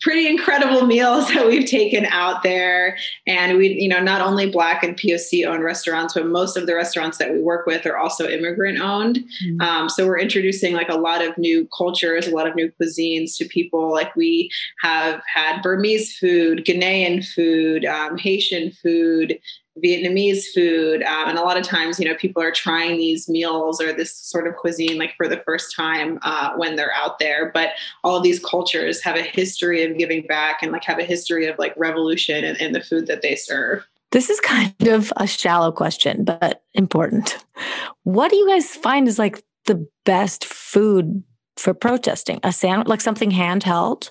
[0.00, 2.96] pretty incredible meals that we've taken out there.
[3.26, 6.74] And we you know not only black and poc owned restaurants but most of the
[6.74, 9.18] restaurants that we work with are also immigrant owned.
[9.18, 9.60] Mm-hmm.
[9.60, 13.36] um, so we're introducing like a lot of new cultures a lot of new cuisines
[13.38, 13.92] to people.
[13.92, 14.50] Like we
[14.82, 19.38] have had burmese food ghanaian food um, haitian food
[19.78, 21.02] Vietnamese food.
[21.02, 24.14] Um, and a lot of times, you know, people are trying these meals or this
[24.14, 27.50] sort of cuisine like for the first time uh, when they're out there.
[27.52, 27.70] But
[28.02, 31.46] all of these cultures have a history of giving back and like have a history
[31.46, 33.86] of like revolution in, in the food that they serve.
[34.12, 37.38] This is kind of a shallow question, but important.
[38.02, 41.22] What do you guys find is like the best food
[41.56, 42.40] for protesting?
[42.42, 44.10] A sandwich, like something handheld?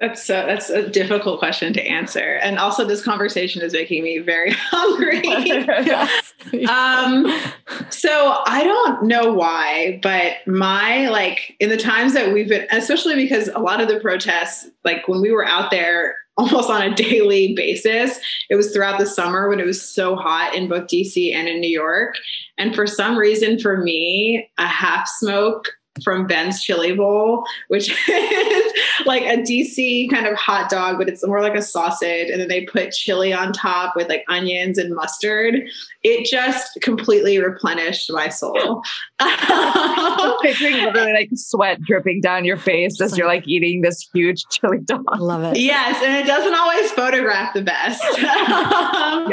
[0.00, 4.18] That's a, that's a difficult question to answer, and also this conversation is making me
[4.18, 5.22] very hungry.
[6.68, 7.26] um,
[7.90, 13.14] so I don't know why, but my like in the times that we've been, especially
[13.14, 16.94] because a lot of the protests, like when we were out there almost on a
[16.94, 18.18] daily basis.
[18.50, 21.60] It was throughout the summer when it was so hot in both DC and in
[21.60, 22.16] New York.
[22.58, 25.68] And for some reason, for me, a half smoke
[26.02, 28.63] from Ben's Chili Bowl, which is
[29.06, 32.30] like a DC kind of hot dog, but it's more like a sausage.
[32.30, 35.62] And then they put chili on top with like onions and mustard.
[36.02, 38.82] It just completely replenished my soul.
[40.42, 44.78] picturing literally like sweat dripping down your face as you're like eating this huge chili
[44.84, 45.04] dog.
[45.08, 45.60] I love it.
[45.60, 46.02] Yes.
[46.02, 49.26] And it doesn't always photograph the best, um,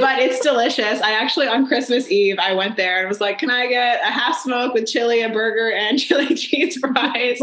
[0.00, 1.00] but it's delicious.
[1.00, 4.12] I actually, on Christmas Eve, I went there and was like, can I get a
[4.12, 7.40] half smoke with chili, a burger, and and chili cheese fries.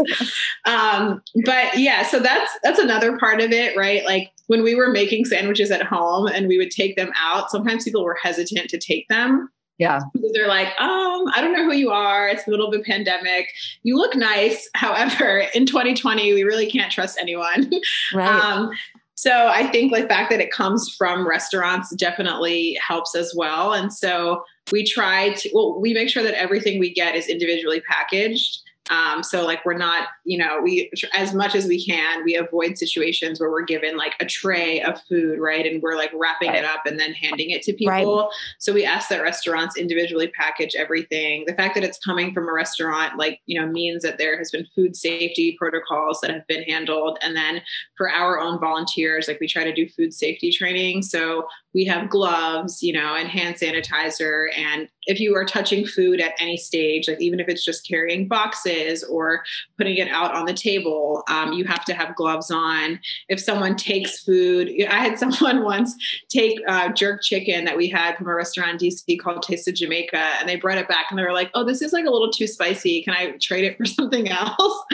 [0.64, 4.04] um, but yeah, so that's that's another part of it, right?
[4.04, 7.84] Like when we were making sandwiches at home and we would take them out, sometimes
[7.84, 9.48] people were hesitant to take them.
[9.78, 10.00] Yeah.
[10.12, 12.28] Because they're like, um, I don't know who you are.
[12.28, 13.48] It's the middle of a pandemic.
[13.82, 14.68] You look nice.
[14.74, 17.70] However, in 2020, we really can't trust anyone.
[18.14, 18.28] Right.
[18.28, 18.70] Um,
[19.14, 23.72] so I think the fact that it comes from restaurants definitely helps as well.
[23.72, 27.80] And so we try to well we make sure that everything we get is individually
[27.88, 32.34] packaged Um, so like we're not, you know, we as much as we can, we
[32.34, 35.64] avoid situations where we're given like a tray of food, right?
[35.64, 36.58] And we're like wrapping right.
[36.58, 38.18] it up and then handing it to people.
[38.18, 38.28] Right.
[38.58, 41.44] So we ask that restaurants individually package everything.
[41.46, 44.50] The fact that it's coming from a restaurant, like, you know, means that there has
[44.50, 47.18] been food safety protocols that have been handled.
[47.22, 47.62] And then
[47.96, 51.02] for our own volunteers, like we try to do food safety training.
[51.02, 54.46] So we have gloves, you know, and hand sanitizer.
[54.56, 58.28] And if you are touching food at any stage, like even if it's just carrying
[58.28, 59.42] boxes or
[59.76, 63.00] putting it out on the table, um, you have to have gloves on.
[63.28, 65.94] If someone takes food, I had someone once
[66.28, 69.74] take uh, jerk chicken that we had from a restaurant in DC called Taste of
[69.74, 72.10] Jamaica, and they brought it back and they were like, "Oh, this is like a
[72.10, 73.02] little too spicy.
[73.02, 74.84] Can I trade it for something else?"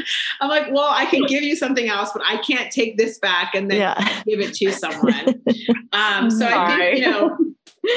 [0.41, 3.55] I'm like, "Well, I can give you something else, but I can't take this back
[3.55, 4.23] and then yeah.
[4.27, 5.43] give it to someone."
[5.93, 7.37] Um, so I think you know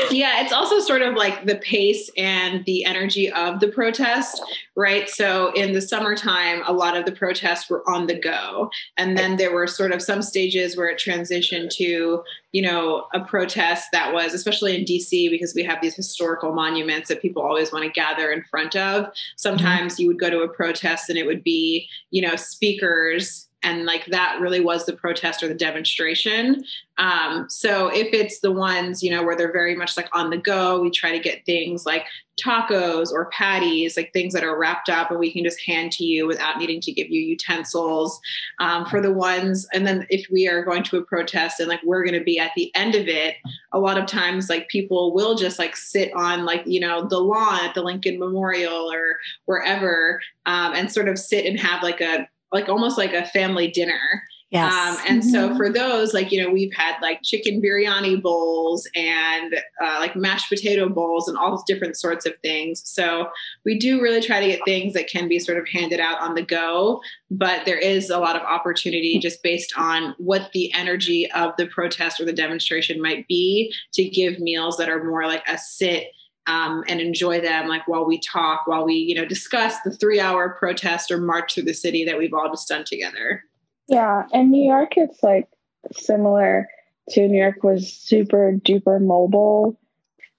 [0.09, 4.41] yeah, it's also sort of like the pace and the energy of the protest,
[4.75, 5.09] right?
[5.09, 8.69] So in the summertime, a lot of the protests were on the go.
[8.97, 13.19] And then there were sort of some stages where it transitioned to, you know, a
[13.19, 17.71] protest that was, especially in DC, because we have these historical monuments that people always
[17.71, 19.07] want to gather in front of.
[19.35, 20.01] Sometimes mm-hmm.
[20.03, 24.05] you would go to a protest and it would be, you know, speakers and like
[24.07, 26.63] that really was the protest or the demonstration.
[26.97, 30.37] Um, so if it's the ones you know where they're very much like on the
[30.37, 32.05] go we try to get things like
[32.39, 36.03] tacos or patties like things that are wrapped up and we can just hand to
[36.03, 38.19] you without needing to give you utensils
[38.59, 39.67] um, for the ones.
[39.73, 42.39] And then if we are going to a protest and like we're going to be
[42.39, 43.35] at the end of it
[43.71, 47.19] a lot of times like people will just like sit on like you know the
[47.19, 52.01] lawn at the lincoln memorial or wherever um, and sort of sit and have like
[52.01, 54.23] a like almost like a family dinner.
[54.51, 54.73] Yes.
[54.73, 55.29] Um, and mm-hmm.
[55.29, 60.13] so for those, like, you know, we've had like chicken biryani bowls and uh, like
[60.13, 62.81] mashed potato bowls and all different sorts of things.
[62.85, 63.29] So
[63.63, 66.35] we do really try to get things that can be sort of handed out on
[66.35, 71.31] the go, but there is a lot of opportunity just based on what the energy
[71.31, 75.47] of the protest or the demonstration might be to give meals that are more like
[75.47, 76.07] a sit
[76.47, 80.19] um, and enjoy them like while we talk while we you know discuss the three
[80.19, 83.43] hour protest or march through the city that we've all just done together.
[83.87, 85.47] Yeah and new york it's like
[85.91, 86.67] similar
[87.09, 89.79] to new york was super duper mobile.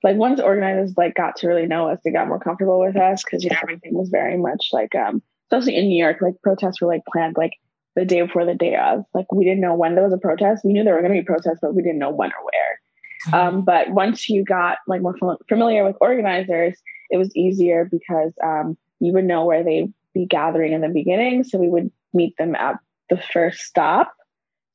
[0.03, 3.23] Like once organizers like got to really know us they got more comfortable with us
[3.23, 6.81] because you know everything was very much like um especially in new york like protests
[6.81, 7.53] were like planned like
[7.95, 9.05] the day before the day of.
[9.15, 10.65] Like we didn't know when there was a protest.
[10.65, 12.81] We knew there were going to be protests but we didn't know when or where
[13.33, 15.17] um, but once you got like more
[15.49, 16.77] familiar with organizers,
[17.11, 21.45] it was easier because um, you would know where they'd be gathering in the beginning.
[21.45, 22.77] So we would meet them at
[23.11, 24.13] the first stop.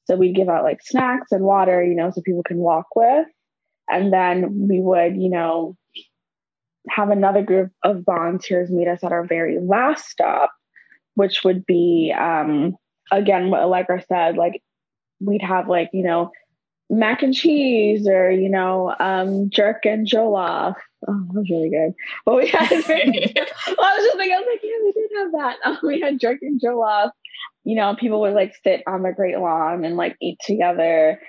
[0.06, 3.28] So we'd give out like snacks and water, you know, so people can walk with.
[3.90, 5.76] And then we would, you know,
[6.90, 10.52] have another group of volunteers meet us at our very last stop,
[11.16, 12.76] which would be, um,
[13.12, 14.62] again, what Allegra said, like
[15.20, 16.32] we'd have like, you know,
[16.90, 20.76] mac and cheese or you know um, jerk and jollof.
[21.08, 21.94] Oh, that was really good.
[22.26, 25.32] But we had, well, I was just like, I was like, yeah, we did have
[25.34, 25.58] that.
[25.64, 27.12] Um, we had jerk and jollof.
[27.64, 31.20] You know, people would like sit on the great lawn and like eat together.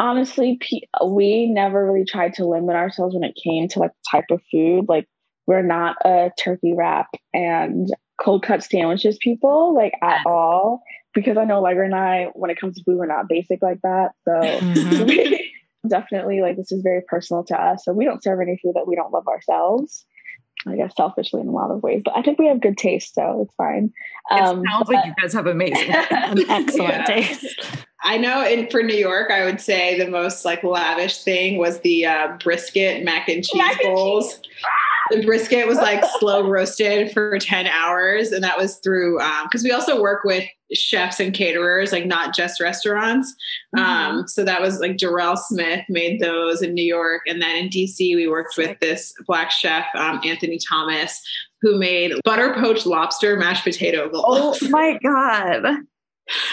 [0.00, 0.60] Honestly,
[1.04, 4.86] we never really tried to limit ourselves when it came to like type of food.
[4.88, 5.08] Like,
[5.48, 7.88] we're not a turkey wrap and
[8.22, 10.82] cold cut sandwiches people, like at all
[11.14, 13.80] because I know Allegra and I, when it comes to food, we're not basic like
[13.82, 14.12] that.
[14.24, 15.34] So mm-hmm.
[15.88, 17.84] definitely like this is very personal to us.
[17.84, 20.04] So we don't serve any food that we don't love ourselves.
[20.66, 23.14] I guess selfishly in a lot of ways, but I think we have good taste,
[23.14, 23.92] so it's fine.
[24.30, 25.88] Um, it sounds but, like you guys have amazing,
[26.48, 27.60] excellent taste.
[28.02, 31.80] I know in for New York, I would say the most like lavish thing was
[31.80, 34.34] the uh, brisket mac and cheese mac bowls.
[34.34, 34.52] And cheese
[35.10, 38.32] the brisket was like slow roasted for 10 hours.
[38.32, 40.44] And that was through, because um, we also work with
[40.74, 43.34] chefs and caterers, like not just restaurants.
[43.76, 43.84] Mm-hmm.
[43.84, 47.22] Um, so that was like Jarrell Smith made those in New York.
[47.26, 51.20] And then in DC, we worked with this black chef, um, Anthony Thomas,
[51.62, 54.10] who made butter poached lobster mashed potato.
[54.14, 55.78] Oh my God.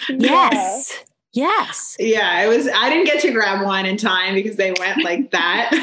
[0.07, 1.03] Yes.
[1.35, 1.97] Yes.
[1.99, 2.69] Yeah, it was.
[2.73, 5.73] I didn't get to grab one in time because they went like that,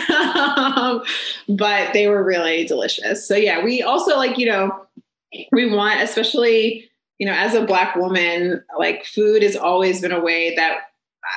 [0.77, 1.03] um,
[1.47, 3.29] but they were really delicious.
[3.29, 4.87] So yeah, we also like you know
[5.53, 6.89] we want, especially
[7.19, 10.79] you know, as a black woman, like food has always been a way that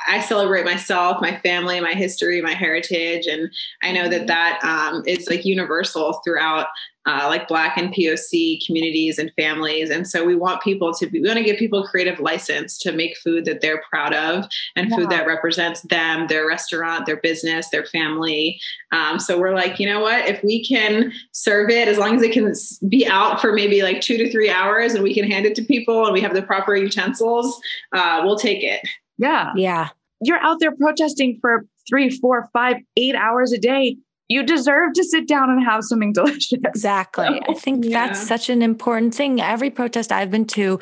[0.08, 3.50] I celebrate myself, my family, my history, my heritage, and
[3.82, 6.66] I know that that um, is like universal throughout
[7.06, 9.90] uh, like Black and POC communities and families.
[9.90, 12.92] And so we want people to be, we want to give people creative license to
[12.92, 14.44] make food that they're proud of
[14.74, 18.58] and food that represents them, their restaurant, their business, their family.
[18.90, 20.28] Um, so we're like, you know what?
[20.28, 22.52] If we can serve it, as long as it can
[22.88, 25.62] be out for maybe like two to three hours and we can hand it to
[25.62, 27.60] people and we have the proper utensils,
[27.92, 28.80] uh, we'll take it.
[29.18, 29.52] Yeah.
[29.56, 29.88] Yeah.
[30.22, 33.96] You're out there protesting for three, four, five, eight hours a day
[34.28, 36.58] you deserve to sit down and have something delicious.
[36.64, 37.26] Exactly.
[37.26, 38.06] So, I think yeah.
[38.06, 39.40] that's such an important thing.
[39.40, 40.80] Every protest I've been to,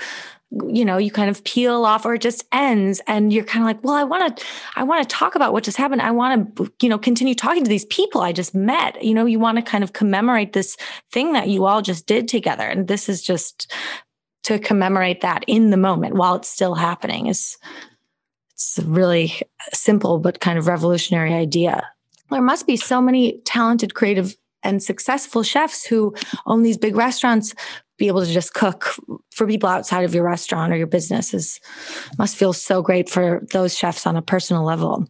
[0.69, 3.67] you know, you kind of peel off or it just ends and you're kind of
[3.67, 4.45] like, well, I want to,
[4.77, 6.01] I want to talk about what just happened.
[6.01, 9.03] I want to, you know, continue talking to these people I just met.
[9.03, 10.77] You know, you want to kind of commemorate this
[11.13, 12.65] thing that you all just did together.
[12.65, 13.73] And this is just
[14.45, 17.57] to commemorate that in the moment while it's still happening is
[18.69, 19.41] it's a really
[19.73, 21.83] simple but kind of revolutionary idea
[22.31, 26.15] there must be so many talented, creative, and successful chefs who
[26.47, 27.55] own these big restaurants
[27.99, 28.95] be able to just cook
[29.31, 31.61] for people outside of your restaurant or your business is
[32.19, 35.07] must feel so great for those chefs on a personal level.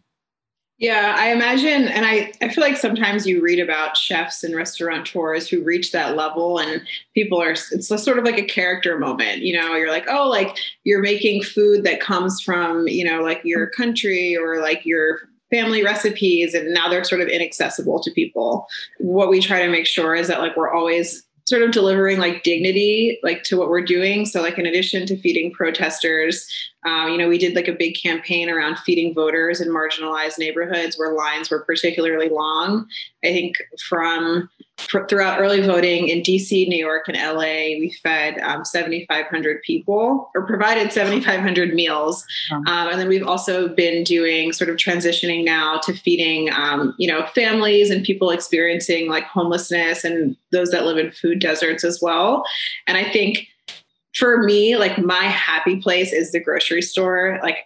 [0.77, 5.47] Yeah, I imagine, and I, I feel like sometimes you read about chefs and restaurateurs
[5.47, 6.81] who reach that level, and
[7.13, 9.41] people are, it's sort of like a character moment.
[9.41, 13.39] You know, you're like, oh, like you're making food that comes from, you know, like
[13.45, 15.19] your country or like your
[15.51, 19.85] family recipes and now they're sort of inaccessible to people what we try to make
[19.85, 23.79] sure is that like we're always sort of delivering like dignity like to what we're
[23.79, 26.47] doing so like in addition to feeding protesters
[26.85, 30.97] um, you know we did like a big campaign around feeding voters in marginalized neighborhoods
[30.97, 32.87] where lines were particularly long
[33.23, 33.55] i think
[33.87, 40.29] from throughout early voting in DC, New York, and LA, we fed um, 7,500 people
[40.35, 42.25] or provided 7,500 meals.
[42.51, 47.07] Um, and then we've also been doing sort of transitioning now to feeding, um, you
[47.07, 52.01] know, families and people experiencing like homelessness and those that live in food deserts as
[52.01, 52.43] well.
[52.85, 53.47] And I think
[54.15, 57.57] for me, like my happy place is the grocery store, like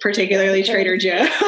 [0.00, 1.28] particularly Trader Joe's.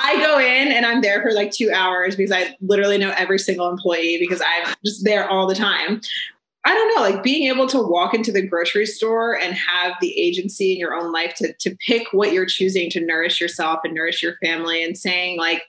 [0.00, 3.38] I go in and I'm there for like two hours because I literally know every
[3.38, 6.00] single employee because I'm just there all the time.
[6.64, 10.18] I don't know, like being able to walk into the grocery store and have the
[10.18, 13.94] agency in your own life to to pick what you're choosing to nourish yourself and
[13.94, 15.62] nourish your family and saying like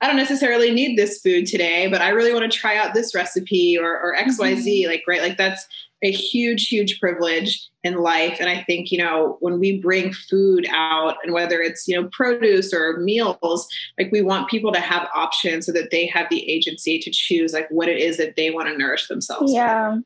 [0.00, 3.14] I don't necessarily need this food today, but I really want to try out this
[3.14, 4.66] recipe or, or XYZ.
[4.66, 4.90] Mm-hmm.
[4.90, 5.66] Like, right, like that's
[6.04, 8.36] a huge, huge privilege in life.
[8.38, 12.08] And I think, you know, when we bring food out and whether it's, you know,
[12.12, 13.66] produce or meals,
[13.98, 17.54] like we want people to have options so that they have the agency to choose
[17.54, 19.52] like what it is that they want to nourish themselves.
[19.52, 19.94] Yeah.
[19.94, 20.04] With.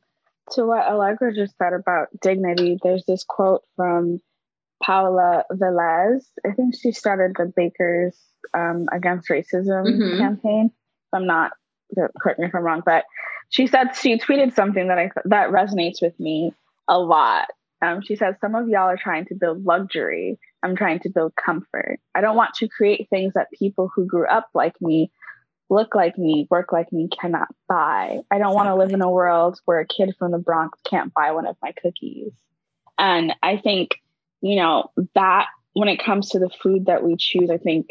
[0.53, 4.19] To what Allegra just said about dignity, there's this quote from
[4.81, 6.23] Paola Velez.
[6.45, 8.17] I think she started the Bakers
[8.53, 10.17] um, Against Racism mm-hmm.
[10.17, 10.71] campaign.
[11.13, 11.51] I'm not,
[12.19, 13.03] correct me if I'm wrong, but
[13.49, 16.53] she said she tweeted something that I that resonates with me
[16.87, 17.47] a lot.
[17.81, 20.37] Um, she says, Some of y'all are trying to build luxury.
[20.61, 21.99] I'm trying to build comfort.
[22.13, 25.11] I don't want to create things that people who grew up like me,
[25.69, 28.19] look like me, work like me cannot buy.
[28.29, 31.13] I don't want to live in a world where a kid from the Bronx can't
[31.13, 32.33] buy one of my cookies.
[32.97, 33.91] And I think,
[34.41, 37.87] you know, that when it comes to the food that we choose, I think,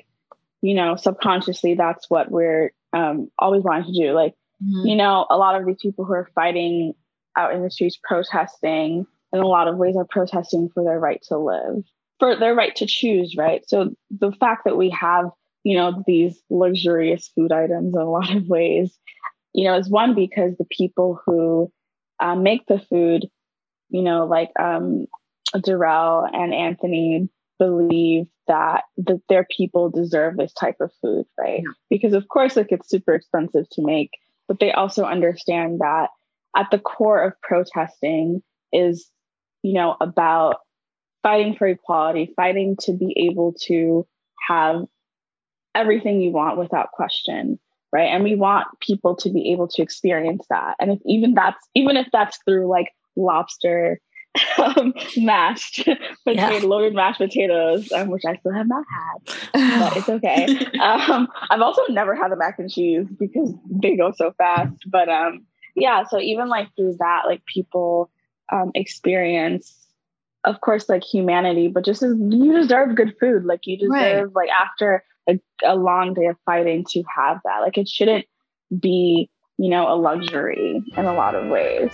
[0.61, 4.13] you know, subconsciously that's what we're um, always wanting to do.
[4.13, 4.87] Like, mm-hmm.
[4.87, 6.95] you know, a lot of these people who are fighting
[7.37, 11.23] out in the streets protesting in a lot of ways are protesting for their right
[11.29, 11.85] to live,
[12.19, 13.63] for their right to choose, right?
[13.69, 15.27] So the fact that we have,
[15.65, 18.99] you know, these luxurious food items in a lot of ways,
[19.53, 21.71] you know, is one because the people who
[22.21, 23.27] uh, make the food,
[23.91, 25.07] you know, like um,
[25.63, 31.61] Darrell and Anthony believe that that their people deserve this type of food, right?
[31.65, 31.73] Yeah.
[31.91, 34.11] Because of course, like it's super expensive to make,
[34.49, 36.09] but they also understand that
[36.57, 39.11] at the core of protesting is
[39.63, 40.57] you know, about
[41.23, 44.07] fighting for equality, fighting to be able to
[44.49, 44.83] have
[45.75, 47.59] everything you want without question,
[47.93, 48.07] right?
[48.07, 50.75] And we want people to be able to experience that.
[50.81, 54.01] And if even that's even if that's through like lobster
[54.59, 55.77] um, mashed
[56.25, 56.61] potato, yeah.
[56.63, 60.47] loaded mashed potatoes, um, which I still have not had, but it's okay.
[60.81, 64.85] um, I've also never had the mac and cheese because they go so fast.
[64.87, 68.11] But um, yeah, so even like through that, like people
[68.53, 69.75] um, experience
[70.45, 74.35] of course like humanity but just as you deserve good food like you deserve right.
[74.35, 78.25] like after a, a long day of fighting to have that like it shouldn't
[78.81, 81.91] be you know a luxury in a lot of ways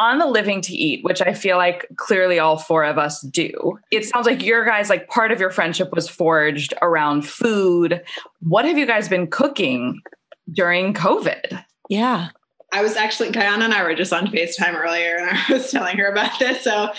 [0.00, 3.78] on the living to eat, which I feel like clearly all four of us do,
[3.92, 8.02] it sounds like your guys, like part of your friendship was forged around food.
[8.40, 10.00] What have you guys been cooking
[10.50, 11.62] during COVID?
[11.90, 12.28] Yeah.
[12.72, 15.98] I was actually, Guyana and I were just on FaceTime earlier and I was telling
[15.98, 16.64] her about this.
[16.64, 16.90] So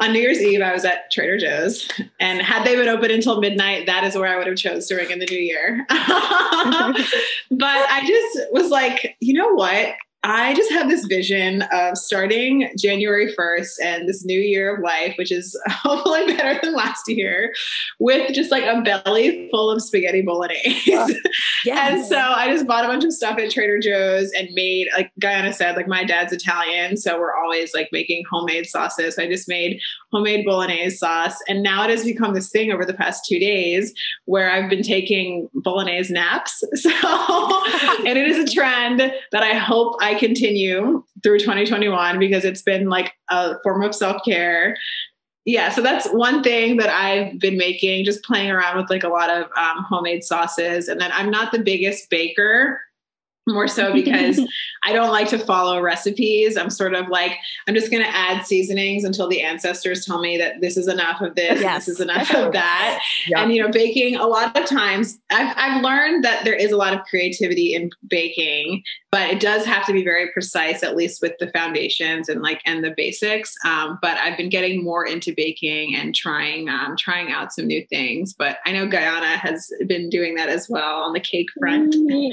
[0.00, 1.88] on New Year's Eve, I was at Trader Joe's
[2.18, 4.96] and had they been open until midnight, that is where I would have chose to
[4.96, 5.86] ring in the new year.
[5.90, 5.96] but
[7.60, 9.94] I just was like, you know what?
[10.24, 15.14] I just have this vision of starting January 1st and this new year of life,
[15.16, 17.52] which is hopefully better than last year,
[18.00, 20.92] with just like a belly full of spaghetti bolognese.
[20.98, 21.06] Uh,
[21.64, 21.92] yes.
[21.92, 25.12] and so I just bought a bunch of stuff at Trader Joe's and made, like
[25.20, 26.96] Guyana said, like my dad's Italian.
[26.96, 29.16] So we're always like making homemade sauces.
[29.16, 29.80] So I just made
[30.12, 31.36] homemade bolognese sauce.
[31.48, 33.92] And now it has become this thing over the past two days
[34.24, 36.62] where I've been taking bolognese naps.
[36.78, 36.90] So,
[38.06, 42.88] and it is a trend that I hope I continue through 2021 because it's been
[42.88, 44.76] like a form of self care.
[45.44, 49.08] Yeah, so that's one thing that I've been making, just playing around with like a
[49.08, 50.88] lot of um, homemade sauces.
[50.88, 52.80] And then I'm not the biggest baker,
[53.48, 54.40] more so because
[54.84, 56.56] I don't like to follow recipes.
[56.56, 57.32] I'm sort of like,
[57.66, 61.20] I'm just going to add seasonings until the ancestors tell me that this is enough
[61.20, 61.86] of this, yes.
[61.86, 63.00] this is enough of that.
[63.28, 63.38] Yep.
[63.38, 66.76] And, you know, baking, a lot of times I've, I've learned that there is a
[66.76, 71.20] lot of creativity in baking, but it does have to be very precise, at least
[71.20, 73.54] with the foundations and like, and the basics.
[73.64, 77.84] Um, but I've been getting more into baking and trying, um, trying out some new
[77.86, 78.32] things.
[78.32, 81.94] But I know Guyana has been doing that as well on the cake front.
[81.94, 82.32] Mm,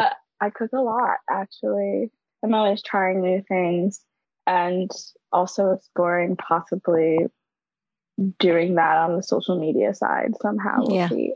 [0.00, 0.12] yeah.
[0.40, 2.10] I cook a lot actually.
[2.42, 4.00] I'm always trying new things
[4.46, 4.90] and
[5.32, 7.26] also exploring possibly
[8.38, 10.78] doing that on the social media side somehow.
[10.80, 11.08] We'll yeah.
[11.08, 11.34] See.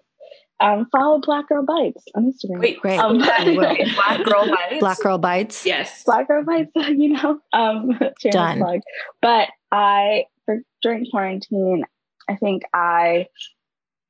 [0.60, 2.60] Um, follow Black Girl Bites on Instagram.
[2.60, 2.98] Wait, great.
[2.98, 3.18] Um,
[3.98, 4.80] Black Girl Bites.
[4.80, 5.66] Black Girl Bites.
[5.66, 6.04] Yes.
[6.04, 6.70] Black Girl Bites.
[6.76, 7.98] You know, um,
[8.30, 8.58] done.
[8.58, 8.80] Plug.
[9.20, 11.84] But I, for, during quarantine,
[12.28, 13.26] I think I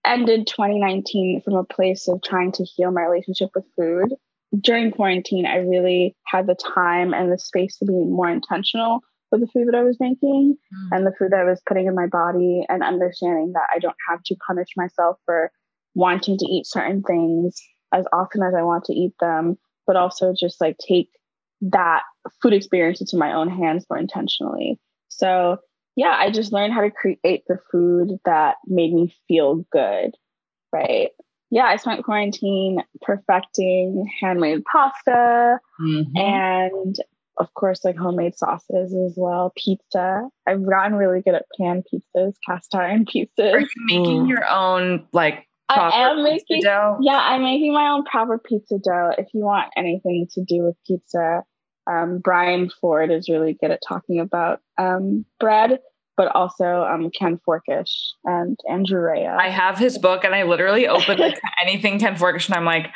[0.04, 4.12] ended 2019 from a place of trying to heal my relationship with food
[4.60, 9.00] during quarantine, I really had the time and the space to be more intentional
[9.30, 10.88] with the food that I was making mm.
[10.96, 13.96] and the food that I was putting in my body and understanding that I don't
[14.08, 15.50] have to punish myself for
[15.94, 17.60] wanting to eat certain things
[17.92, 21.08] as often as I want to eat them, but also just like take
[21.62, 22.02] that
[22.42, 24.78] food experience into my own hands more intentionally.
[25.08, 25.58] So,
[25.96, 30.12] yeah, I just learned how to create the food that made me feel good,
[30.72, 31.10] right?
[31.50, 36.16] Yeah, I spent quarantine perfecting handmade pasta mm-hmm.
[36.16, 36.96] and
[37.36, 40.28] of course like homemade sauces as well, pizza.
[40.46, 43.52] I've gotten really good at pan pizzas, cast iron pizzas.
[43.52, 44.28] Are you making mm.
[44.28, 46.98] your own like I am making dough?
[47.00, 49.12] Yeah, I'm making my own proper pizza dough.
[49.16, 51.42] If you want anything to do with pizza,
[51.86, 55.78] um, Bryan Ford is really good at talking about um, bread
[56.16, 59.26] but also um, Ken Forkish and Andrew Rea.
[59.26, 62.90] I have his book, and I literally open like anything Ken Forkish, and I'm like,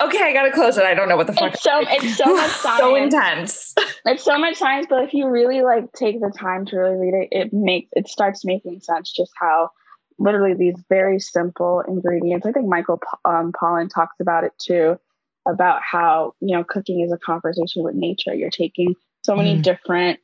[0.00, 0.84] okay, I gotta close it.
[0.84, 1.54] I don't know what the fuck.
[1.54, 2.80] It's so it's so much science.
[2.80, 3.74] so intense.
[4.04, 7.14] It's so much science, but if you really like take the time to really read
[7.14, 9.12] it, it makes it starts making sense.
[9.12, 9.70] Just how
[10.18, 12.46] literally these very simple ingredients.
[12.46, 14.98] I think Michael um, Pollan talks about it too,
[15.46, 18.34] about how you know cooking is a conversation with nature.
[18.34, 19.62] You're taking so many mm.
[19.62, 20.20] different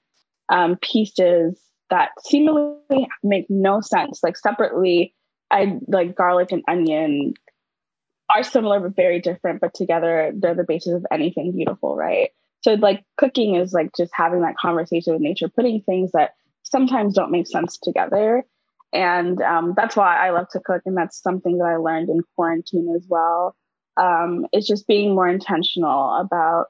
[0.49, 1.61] um, pieces
[1.91, 4.21] that seemingly make no sense.
[4.23, 5.15] Like separately,
[5.51, 7.35] I like garlic and onion
[8.35, 12.31] are similar but very different, but together they're the basis of anything beautiful, right?
[12.63, 16.31] So like cooking is like just having that conversation with nature, putting things that
[16.63, 18.43] sometimes don't make sense together.
[18.93, 20.83] And um, that's why I love to cook.
[20.87, 23.55] And that's something that I learned in quarantine as well.
[23.97, 26.67] Um, it's just being more intentional about,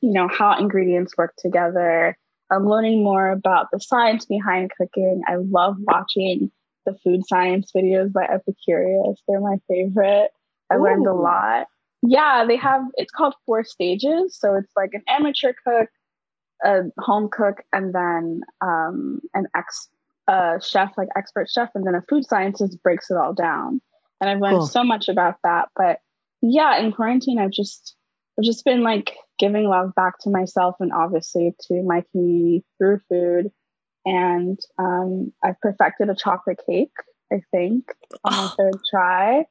[0.00, 2.18] you know, how ingredients work together,
[2.50, 5.22] I'm learning more about the science behind cooking.
[5.26, 6.50] I love watching
[6.86, 9.16] the food science videos by Epicurious.
[9.26, 10.30] They're my favorite.
[10.70, 10.82] I Ooh.
[10.82, 11.66] learned a lot.
[12.02, 14.38] Yeah, they have it's called four stages.
[14.38, 15.88] So it's like an amateur cook,
[16.64, 19.88] a home cook, and then um, an ex
[20.28, 23.80] a chef, like expert chef, and then a food scientist breaks it all down.
[24.20, 24.66] And I've learned cool.
[24.66, 25.68] so much about that.
[25.74, 26.00] But
[26.42, 27.96] yeah, in quarantine, I've just
[28.38, 33.00] I've just been like giving love back to myself and obviously to my community through
[33.08, 33.50] food.
[34.06, 36.92] And um, I've perfected a chocolate cake,
[37.32, 37.84] I think,
[38.24, 39.44] on my third try.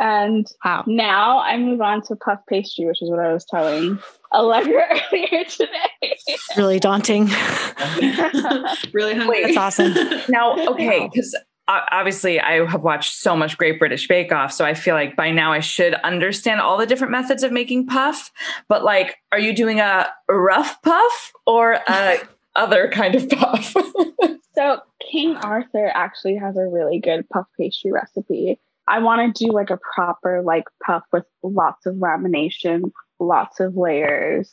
[0.00, 0.84] And wow.
[0.86, 3.98] now I move on to puff pastry, which is what I was telling
[4.32, 6.16] Allegra earlier today.
[6.56, 7.24] really daunting.
[8.92, 9.44] really hungry.
[9.44, 9.94] Wait, that's awesome.
[10.28, 11.36] Now, okay, because
[11.68, 15.30] obviously I have watched so much Great British Bake Off, so I feel like by
[15.30, 18.32] now I should understand all the different methods of making puff.
[18.68, 22.20] But like, are you doing a rough puff or a
[22.56, 23.74] other kind of puff?
[24.54, 28.58] so King Arthur actually has a really good puff pastry recipe.
[28.88, 32.90] I want to do like a proper like puff with lots of lamination,
[33.20, 34.50] lots of layers.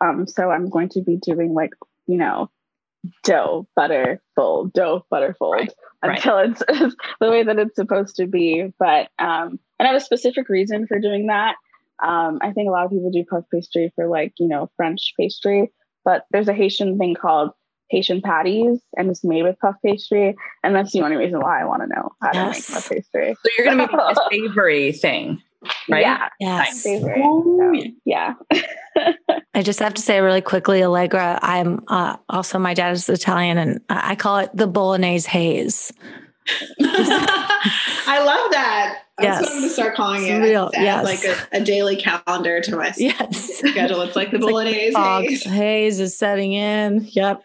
[0.00, 1.70] Um, so I'm going to be doing like
[2.06, 2.50] you know
[3.24, 5.72] dough butter fold dough butter fold right.
[6.02, 6.62] until right.
[6.68, 10.48] It's, the way that it's supposed to be but um and i have a specific
[10.48, 11.56] reason for doing that
[12.02, 15.14] um i think a lot of people do puff pastry for like you know french
[15.18, 15.72] pastry
[16.04, 17.50] but there's a haitian thing called
[17.90, 21.64] haitian patties and it's made with puff pastry and that's the only reason why i
[21.64, 22.66] want to know how yes.
[22.66, 25.42] to make puff pastry so you're gonna make a savory thing
[25.88, 26.82] right yeah yes.
[26.82, 27.72] Savory, so,
[28.04, 28.34] yeah
[29.54, 31.38] I just have to say really quickly, Allegra.
[31.42, 35.92] I'm uh, also my dad is Italian, and I call it the bolognese haze.
[36.80, 39.02] I love that.
[39.18, 39.42] That's yes.
[39.42, 40.38] what I'm going to start calling it.
[40.38, 41.04] Real, yes.
[41.04, 43.58] Like a, a, daily calendar to my yes.
[43.58, 44.00] schedule.
[44.00, 45.44] It's like the it's bolognese like haze.
[45.44, 47.06] haze is setting in.
[47.10, 47.42] Yep.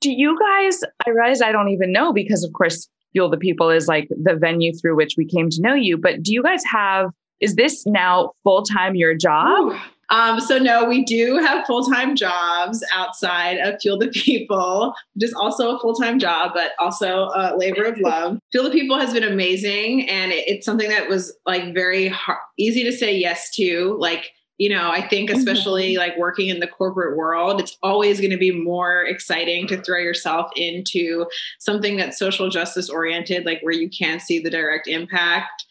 [0.00, 0.80] Do you guys?
[1.06, 4.34] I realize I don't even know because, of course, Fuel the People is like the
[4.34, 5.98] venue through which we came to know you.
[5.98, 7.10] But do you guys have?
[7.40, 9.74] Is this now full time your job?
[10.10, 15.34] Um, so no, we do have full-time jobs outside of Fuel the People, which is
[15.34, 18.38] also a full-time job, but also a labor of love.
[18.52, 22.82] Fuel the People has been amazing, and it's something that was like very hard, easy
[22.84, 23.96] to say yes to.
[24.00, 26.00] Like you know, I think especially mm-hmm.
[26.00, 29.96] like working in the corporate world, it's always going to be more exciting to throw
[29.96, 31.24] yourself into
[31.58, 35.64] something that's social justice oriented, like where you can see the direct impact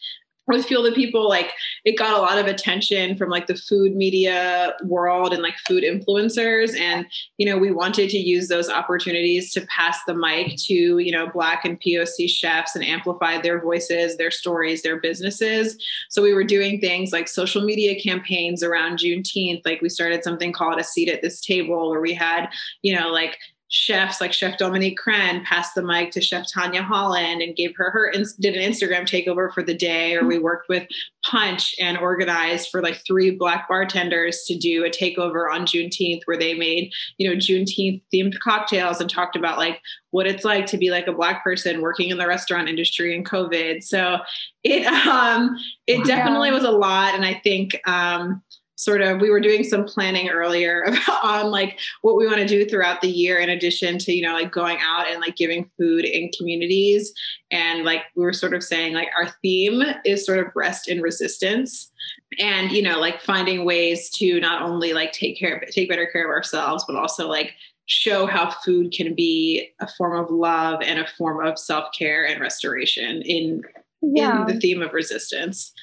[0.50, 1.52] with Fuel the People, like
[1.84, 5.84] it got a lot of attention from like the food media world and like food
[5.84, 6.78] influencers.
[6.78, 7.06] And,
[7.38, 11.28] you know, we wanted to use those opportunities to pass the mic to, you know,
[11.28, 15.76] Black and POC chefs and amplify their voices, their stories, their businesses.
[16.08, 19.62] So we were doing things like social media campaigns around Juneteenth.
[19.64, 22.48] Like we started something called a seat at this table where we had,
[22.82, 23.38] you know, like
[23.70, 27.90] chefs like Chef Dominique Crenn passed the mic to Chef Tanya Holland and gave her
[27.90, 30.16] her did an Instagram takeover for the day.
[30.16, 30.86] Or we worked with
[31.24, 36.36] Punch and organized for like three black bartenders to do a takeover on Juneteenth where
[36.36, 40.76] they made you know Juneteenth themed cocktails and talked about like what it's like to
[40.76, 43.84] be like a black person working in the restaurant industry in COVID.
[43.84, 44.18] So
[44.64, 45.56] it um
[45.86, 46.04] it wow.
[46.04, 48.42] definitely was a lot, and I think um
[48.80, 52.46] sort of we were doing some planning earlier about on like what we want to
[52.46, 55.70] do throughout the year in addition to you know like going out and like giving
[55.78, 57.12] food in communities
[57.50, 61.02] and like we were sort of saying like our theme is sort of rest in
[61.02, 61.92] resistance
[62.38, 66.06] and you know like finding ways to not only like take care of take better
[66.06, 67.52] care of ourselves but also like
[67.84, 72.40] show how food can be a form of love and a form of self-care and
[72.40, 73.62] restoration in
[74.00, 74.40] yeah.
[74.40, 75.74] in the theme of resistance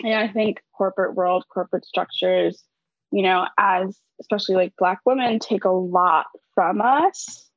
[0.00, 2.62] yeah, I think corporate world, corporate structures,
[3.10, 7.48] you know, as especially like Black women, take a lot from us.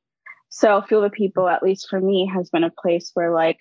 [0.49, 3.59] So, Fuel the People, at least for me, has been a place where, like,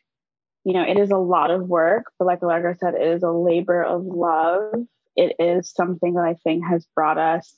[0.65, 3.31] you know, it is a lot of work, but like Allegra said, it is a
[3.31, 4.75] labor of love.
[5.15, 7.55] It is something that I think has brought us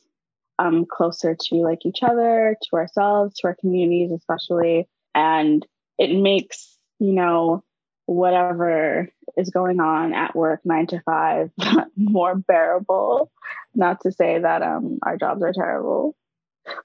[0.58, 4.88] um, closer to like each other, to ourselves, to our communities, especially.
[5.14, 5.64] And
[5.98, 7.64] it makes, you know,
[8.09, 11.50] whatever is going on at work nine to five
[11.96, 13.30] more bearable.
[13.74, 16.16] Not to say that um our jobs are terrible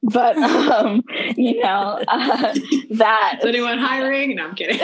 [0.01, 1.03] but um
[1.37, 2.53] you know uh,
[2.91, 4.35] that is anyone hiring?
[4.35, 4.79] No i'm kidding.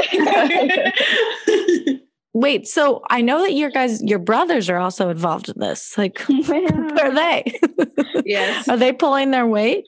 [2.34, 5.98] Wait so i know that your guys your brothers are also involved in this.
[5.98, 7.60] Like where are they?
[8.26, 8.70] Yes.
[8.70, 9.86] Are they pulling their weight?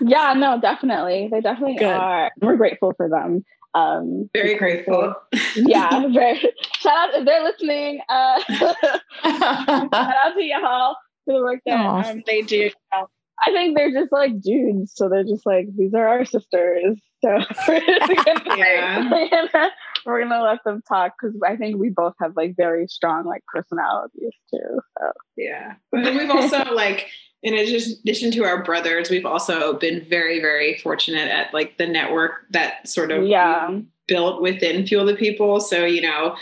[0.00, 1.28] Yeah no definitely.
[1.30, 1.86] They definitely Good.
[1.86, 2.30] are.
[2.40, 3.44] We're grateful for them
[3.74, 5.14] um, very grateful.
[5.56, 6.38] yeah, very.
[6.78, 8.00] Shout out if they're listening.
[8.08, 12.70] Uh, shout out to y'all for the work that um, they do.
[13.44, 17.00] I think they're just like dudes, so they're just like these are our sisters.
[17.24, 19.10] So we're gonna, yeah.
[19.10, 19.70] we're, gonna,
[20.06, 23.42] we're gonna let them talk because I think we both have like very strong like
[23.46, 24.80] personalities too.
[24.98, 27.08] So yeah, but then we've also like
[27.42, 32.46] in addition to our brothers, we've also been very, very fortunate at like the network
[32.50, 33.78] that sort of yeah.
[34.06, 35.60] built within Fuel the People.
[35.60, 36.36] So, you know,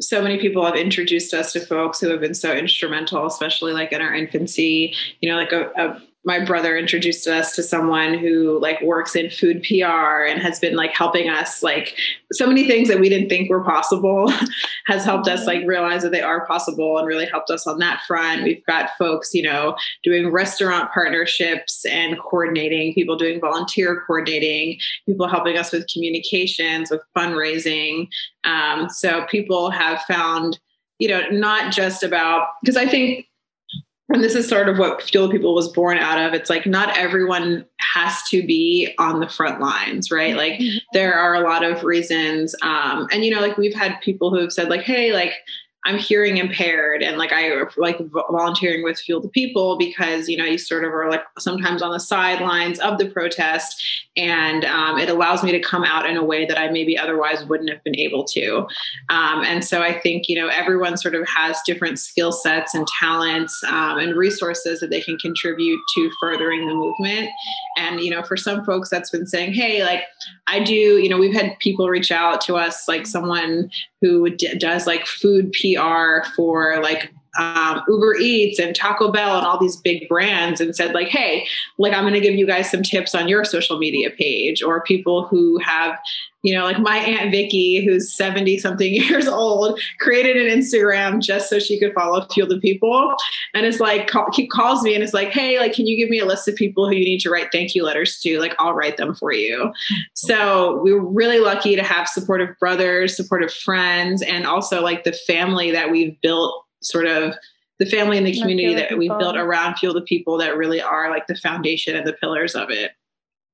[0.00, 3.92] so many people have introduced us to folks who have been so instrumental, especially like
[3.92, 8.58] in our infancy, you know, like a, a my brother introduced us to someone who
[8.60, 11.96] like works in food PR and has been like helping us like
[12.32, 14.32] so many things that we didn't think were possible
[14.86, 18.02] has helped us like realize that they are possible and really helped us on that
[18.08, 18.42] front.
[18.42, 25.28] We've got folks, you know, doing restaurant partnerships and coordinating, people doing volunteer coordinating, people
[25.28, 28.08] helping us with communications, with fundraising.
[28.42, 30.58] Um, so people have found,
[30.98, 33.26] you know, not just about because I think
[34.08, 36.32] and this is sort of what Fuel People was born out of.
[36.32, 40.36] It's like not everyone has to be on the front lines, right?
[40.36, 40.78] Like mm-hmm.
[40.92, 42.54] there are a lot of reasons.
[42.62, 45.32] Um, and you know, like we've had people who have said, like, hey, like
[45.86, 50.44] I'm hearing impaired and like I like volunteering with Fuel the People because you know
[50.44, 53.82] you sort of are like sometimes on the sidelines of the protest
[54.16, 57.44] and um, it allows me to come out in a way that I maybe otherwise
[57.44, 58.66] wouldn't have been able to.
[59.10, 62.84] Um, and so I think you know everyone sort of has different skill sets and
[62.98, 67.30] talents um, and resources that they can contribute to furthering the movement.
[67.78, 70.02] And you know for some folks that's been saying, hey, like
[70.48, 73.70] I do, you know, we've had people reach out to us, like someone
[74.06, 79.46] who d- does like food PR for like um, Uber Eats and Taco Bell and
[79.46, 81.46] all these big brands and said like, hey,
[81.78, 84.82] like I'm going to give you guys some tips on your social media page, or
[84.82, 85.98] people who have
[86.46, 91.50] you know, like my Aunt Vicky, who's 70 something years old, created an Instagram just
[91.50, 93.16] so she could follow a Fuel the People.
[93.52, 96.08] And it's like, call, he calls me and it's like, hey, like, can you give
[96.08, 98.38] me a list of people who you need to write thank you letters to?
[98.38, 99.72] Like, I'll write them for you.
[100.14, 105.12] So we were really lucky to have supportive brothers, supportive friends, and also like the
[105.12, 107.34] family that we've built sort of
[107.78, 111.10] the family and the community that we've built around Fuel the People that really are
[111.10, 112.92] like the foundation and the pillars of it.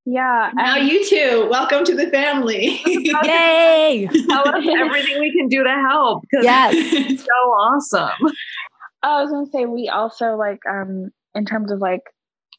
[0.04, 0.50] Yeah.
[0.54, 1.48] Now you too.
[1.48, 2.80] Welcome to the family.
[2.86, 4.08] Yay!
[4.28, 6.24] Tell us everything we can do to help.
[6.32, 6.74] Yes.
[7.12, 8.32] It's so awesome.
[9.02, 12.02] I was gonna say we also like um in terms of like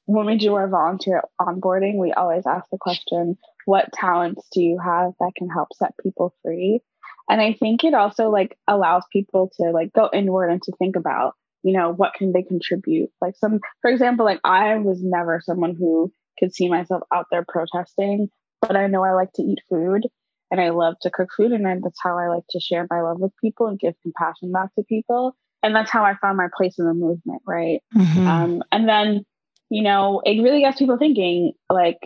[0.06, 4.78] when we do our volunteer onboarding, we always ask the question, what talents do you
[4.84, 6.82] have that can help set people free?
[7.30, 10.96] And I think it also like allows people to like go inward and to think
[10.96, 13.10] about, you know, what can they contribute?
[13.22, 17.46] Like some for example, like I was never someone who could see myself out there
[17.48, 18.30] protesting,
[18.62, 20.08] but I know I like to eat food
[20.52, 21.52] and I love to cook food.
[21.52, 24.74] And that's how I like to share my love with people and give compassion back
[24.76, 25.36] to people.
[25.62, 27.80] And that's how I found my place in the movement, right?
[27.96, 28.28] Mm-hmm.
[28.28, 29.26] Um, and then,
[29.70, 31.98] you know, it really gets people thinking like,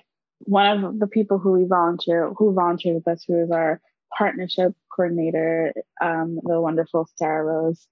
[0.42, 3.82] one of the people who we volunteer, who volunteered with us, who is our
[4.16, 7.88] partnership coordinator, um, the wonderful Sarah Rose,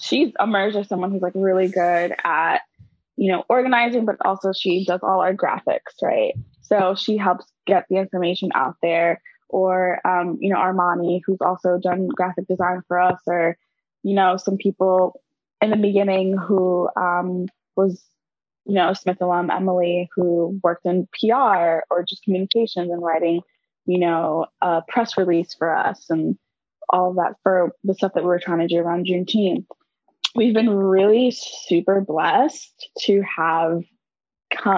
[0.00, 2.62] she's emerged as someone who's like really good at
[3.16, 6.34] you know, organizing, but also she does all our graphics, right?
[6.62, 9.20] So she helps get the information out there.
[9.48, 13.58] Or, um, you know, Armani, who's also done graphic design for us, or,
[14.02, 15.20] you know, some people
[15.60, 17.46] in the beginning who um,
[17.76, 18.02] was,
[18.64, 23.42] you know, Smith alum Emily, who worked in PR or just communications and writing,
[23.86, 26.38] you know, a press release for us and
[26.88, 29.66] all of that for the stuff that we were trying to do around Juneteenth
[30.34, 33.82] we've been really super blessed to have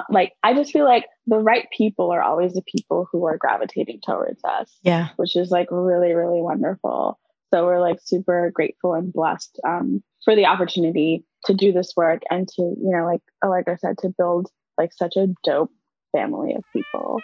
[0.09, 4.01] like I just feel like the right people are always the people who are gravitating
[4.07, 4.71] towards us.
[4.83, 5.09] Yeah.
[5.17, 7.19] Which is like really, really wonderful.
[7.53, 12.23] So we're like super grateful and blessed um, for the opportunity to do this work
[12.31, 14.49] and to, you know, like like I said, to build
[14.79, 15.73] like such a dope
[16.13, 17.21] family of people.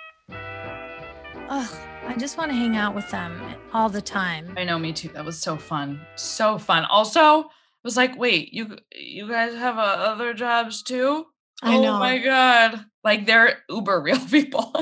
[1.52, 3.42] Oh, I just want to hang out with them
[3.72, 4.54] all the time.
[4.56, 5.08] I know, me too.
[5.08, 6.00] That was so fun.
[6.14, 6.84] So fun.
[6.84, 7.46] Also, it
[7.82, 11.26] was like, wait, you you guys have uh, other jobs too?
[11.60, 11.96] I know.
[11.96, 12.84] oh my god.
[13.02, 14.72] Like they're uber real people.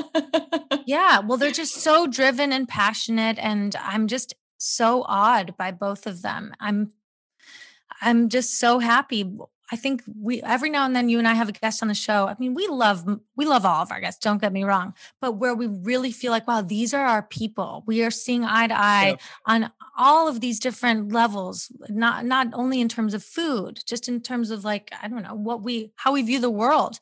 [0.85, 6.05] yeah, well they're just so driven and passionate and I'm just so awed by both
[6.05, 6.53] of them.
[6.59, 6.91] I'm
[7.99, 9.23] I'm just so happy
[9.71, 11.93] I think we every now and then you and I have a guest on the
[11.93, 12.27] show.
[12.27, 13.05] I mean, we love
[13.35, 14.19] we love all of our guests.
[14.23, 17.83] Don't get me wrong, but where we really feel like, wow, these are our people.
[17.85, 21.71] We are seeing eye to eye on all of these different levels.
[21.87, 25.35] Not not only in terms of food, just in terms of like I don't know
[25.35, 26.99] what we how we view the world.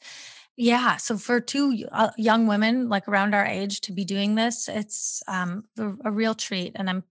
[0.58, 0.98] Yeah.
[0.98, 5.22] So for two uh, young women like around our age to be doing this, it's
[5.28, 7.04] um, a, a real treat, and I'm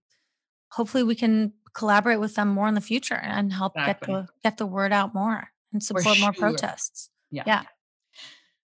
[0.71, 4.13] hopefully we can collaborate with them more in the future and help exactly.
[4.13, 7.09] get the get the word out more and support more protests.
[7.29, 7.43] Yeah.
[7.45, 7.63] Yeah.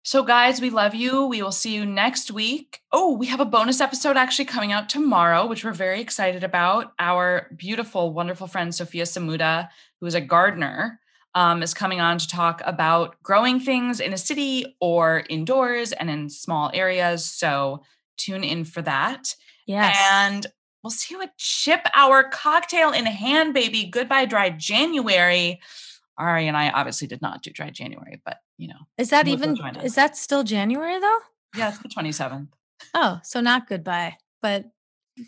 [0.02, 1.26] So, guys, we love you.
[1.26, 2.80] We will see you next week.
[2.90, 6.92] Oh, we have a bonus episode actually coming out tomorrow, which we're very excited about.
[6.98, 9.68] Our beautiful, wonderful friend, Sophia Samuda,
[10.00, 11.00] who is a gardener,
[11.34, 16.08] um, is coming on to talk about growing things in a city or indoors and
[16.08, 17.24] in small areas.
[17.24, 17.82] So,
[18.16, 19.34] tune in for that.
[19.66, 19.98] Yes.
[20.12, 20.46] And
[20.83, 23.85] We'll see what Chip Hour Cocktail in Hand, baby.
[23.85, 25.61] Goodbye, dry January.
[26.16, 29.57] Ari and I obviously did not do dry January, but you know, Is that even
[29.83, 31.18] is that still January though?
[31.57, 32.49] yeah, it's the 27th.
[32.95, 34.66] Oh, so not goodbye, but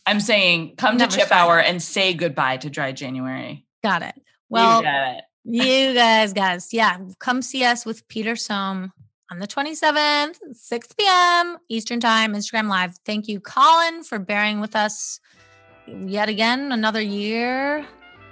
[0.07, 1.31] I'm saying come to Chip.
[1.33, 3.67] Hour and say goodbye to dry January.
[3.83, 4.15] got it.
[4.51, 5.25] Well, you get it.
[5.45, 8.93] you guys, guys, yeah, come see us with Peter Som
[9.31, 11.57] on the 27th, 6 p.m.
[11.71, 12.97] Eastern Time, Instagram Live.
[13.07, 15.21] Thank you, Colin, for bearing with us
[15.87, 17.87] yet again, another year,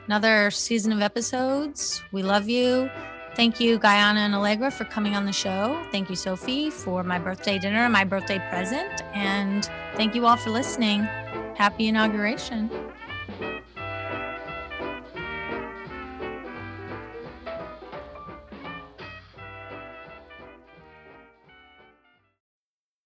[0.06, 2.02] another season of episodes.
[2.12, 2.90] We love you.
[3.36, 5.80] Thank you, Guyana and Allegra, for coming on the show.
[5.92, 9.02] Thank you, Sophie, for my birthday dinner, my birthday present.
[9.14, 11.04] And thank you all for listening.
[11.54, 12.70] Happy inauguration.